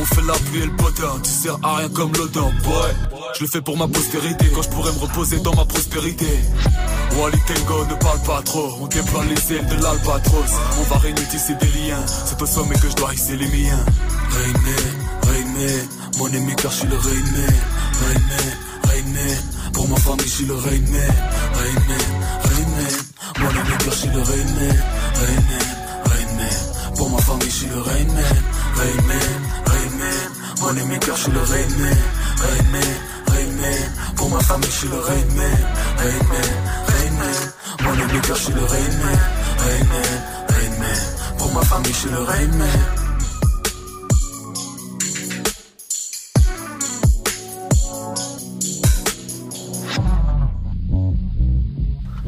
[0.00, 3.20] On fait la pluie et le potin Tu sers à rien comme l'odeur boy.
[3.36, 6.26] Je le fais pour ma postérité Quand je pourrais me reposer dans ma prospérité.
[7.18, 8.70] Wally Tango ne parle pas trop.
[8.80, 10.52] On déploie les ailes de l'albatros.
[10.78, 12.04] On va régner tisser des liens.
[12.06, 13.84] C'est au sommet que je dois hisser les miens.
[14.30, 15.07] Rain
[16.18, 17.54] Mon ennemi car je suis le Rain Man
[18.00, 18.48] Rain Man,
[18.88, 21.14] Rain Man Pour ma famille je suis le Rain Man
[21.54, 22.06] Rain Man,
[22.42, 22.96] Rain Man
[23.38, 24.76] Mon ennemi car je suis le Rain Man
[25.14, 25.68] Rain Man,
[26.10, 28.42] Rain Man Pour ma famille je le Rain Man
[28.76, 31.98] Rain Man, Rain Man Mon ennemi car je suis le Rain Man
[32.42, 32.94] Rain Man,
[33.28, 35.58] Rain Man Pour ma famille je le Rain Man
[35.98, 36.50] Rain Man,
[36.88, 37.52] Rain Man
[37.84, 39.18] Mon ennemi je le Rain Man
[39.58, 42.97] Rain Man, Rain Man Pour ma famille je le Rain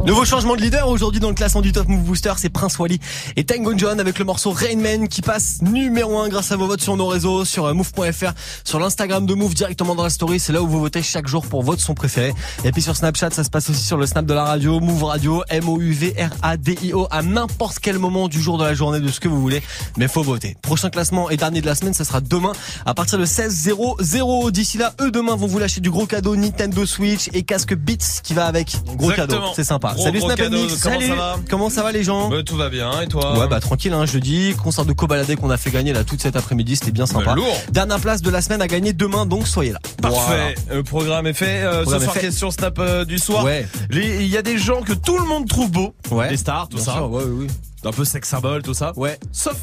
[0.07, 2.99] Nouveau changement de leader aujourd'hui dans le classement du Top Move Booster, c'est Prince Wally
[3.37, 6.67] et Tango John avec le morceau Rain Man qui passe numéro 1 grâce à vos
[6.67, 8.33] votes sur nos réseaux, sur euh, move.fr,
[8.65, 11.47] sur l'Instagram de Move directement dans la story, c'est là où vous votez chaque jour
[11.47, 12.33] pour votre son préféré.
[12.65, 15.05] Et puis sur Snapchat, ça se passe aussi sur le snap de la radio, Move
[15.05, 19.41] Radio, M-O-U-V-R-A-D-I-O à n'importe quel moment du jour de la journée de ce que vous
[19.41, 19.63] voulez,
[19.99, 20.57] mais faut voter.
[20.63, 22.53] Prochain classement et dernier de la semaine, ça sera demain
[22.87, 24.51] à partir de 16.00.
[24.51, 28.23] D'ici là, eux demain vont vous lâcher du gros cadeau Nintendo Switch et casque Beats
[28.23, 28.75] qui va avec.
[28.97, 29.41] Gros Exactement.
[29.41, 29.90] cadeau, c'est sympa.
[29.95, 30.51] Gros, Salut gros Snap.
[30.51, 30.81] Mix.
[30.83, 31.09] Comment Salut.
[31.09, 33.61] ça va Comment ça va les gens Bah, tout va bien et toi Ouais bah
[33.61, 36.91] tranquille hein, jeudi, concert de cobaladé qu'on a fait gagner là toute cet après-midi, c'était
[36.93, 37.27] bien sympa.
[37.27, 37.57] Bah, lourd.
[37.73, 39.79] Dernière place de la semaine à gagner demain donc soyez là.
[40.03, 41.63] Parfait, le programme est fait.
[41.63, 42.21] Euh, Programme ce est soir, fait.
[42.21, 43.45] question snap euh, du soir.
[43.45, 43.67] Ouais.
[43.91, 45.95] Les- Il y a des gens que tout le monde trouve beaux.
[46.11, 46.29] Ouais.
[46.29, 46.93] Des stars, tout Bien ça.
[46.95, 47.47] sûr, ouais, oui.
[47.85, 48.93] Un peu sex symbol, tout ça.
[48.97, 49.19] Ouais.
[49.33, 49.57] Sauf.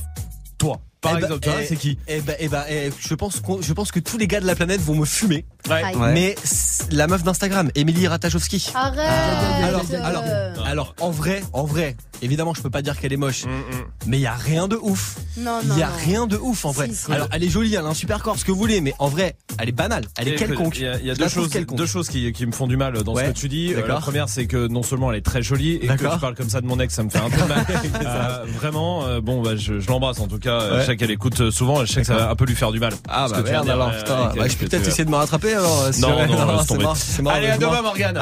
[1.02, 3.40] Par Eh bah, exemple, toi, eh, c'est qui Eh ben, eh ben, eh, je pense
[3.40, 5.46] qu'on- je pense que tous les gars de la planète vont me fumer.
[5.70, 5.84] Ouais.
[5.84, 5.96] Aïe.
[6.14, 6.36] Mais
[6.92, 8.72] la meuf d'Instagram, Émilie Ratajkowski.
[8.74, 9.00] Arrête
[9.64, 10.24] Alors, alors,
[10.66, 13.46] alors, en vrai, en vrai, évidemment, je peux pas dire qu'elle est moche,
[14.08, 15.18] mais il y a rien de ouf.
[15.38, 15.94] Non, Il non, y a non.
[16.04, 16.88] rien de ouf en vrai.
[16.90, 17.12] Si, si.
[17.12, 19.08] Alors, elle est jolie, elle a un super corps, ce que vous voulez, mais en
[19.08, 20.78] vrai, elle est banale, elle est quelconque.
[20.78, 21.78] Il y a, il y a Je deux, la trouve choses, quelconque.
[21.78, 23.26] deux choses qui, qui me font du mal dans Ouais.
[23.26, 23.72] ce que tu dis.
[23.74, 23.96] Euh, D'accord.
[23.96, 26.14] la première, c'est que non seulement elle est très jolie et que D'accord.
[26.16, 27.66] tu parles comme ça de mon ex, ça me fait un peu mal.
[28.04, 30.60] Euh, vraiment, euh, bon, bah, je, je l'embrasse en tout cas.
[30.62, 30.86] Euh, Ouais.
[30.88, 32.72] Je sais qu'elle écoute euh, souvent, je sais que ça va un peu lui faire
[32.72, 32.94] du mal.
[33.10, 34.32] Ah bah merde alors, euh, putain.
[34.38, 35.90] Bah, je peux peut-être essayer de me rattraper alors.
[35.92, 38.16] si Non, non, c'est mort, Allez, à demain, Morgane.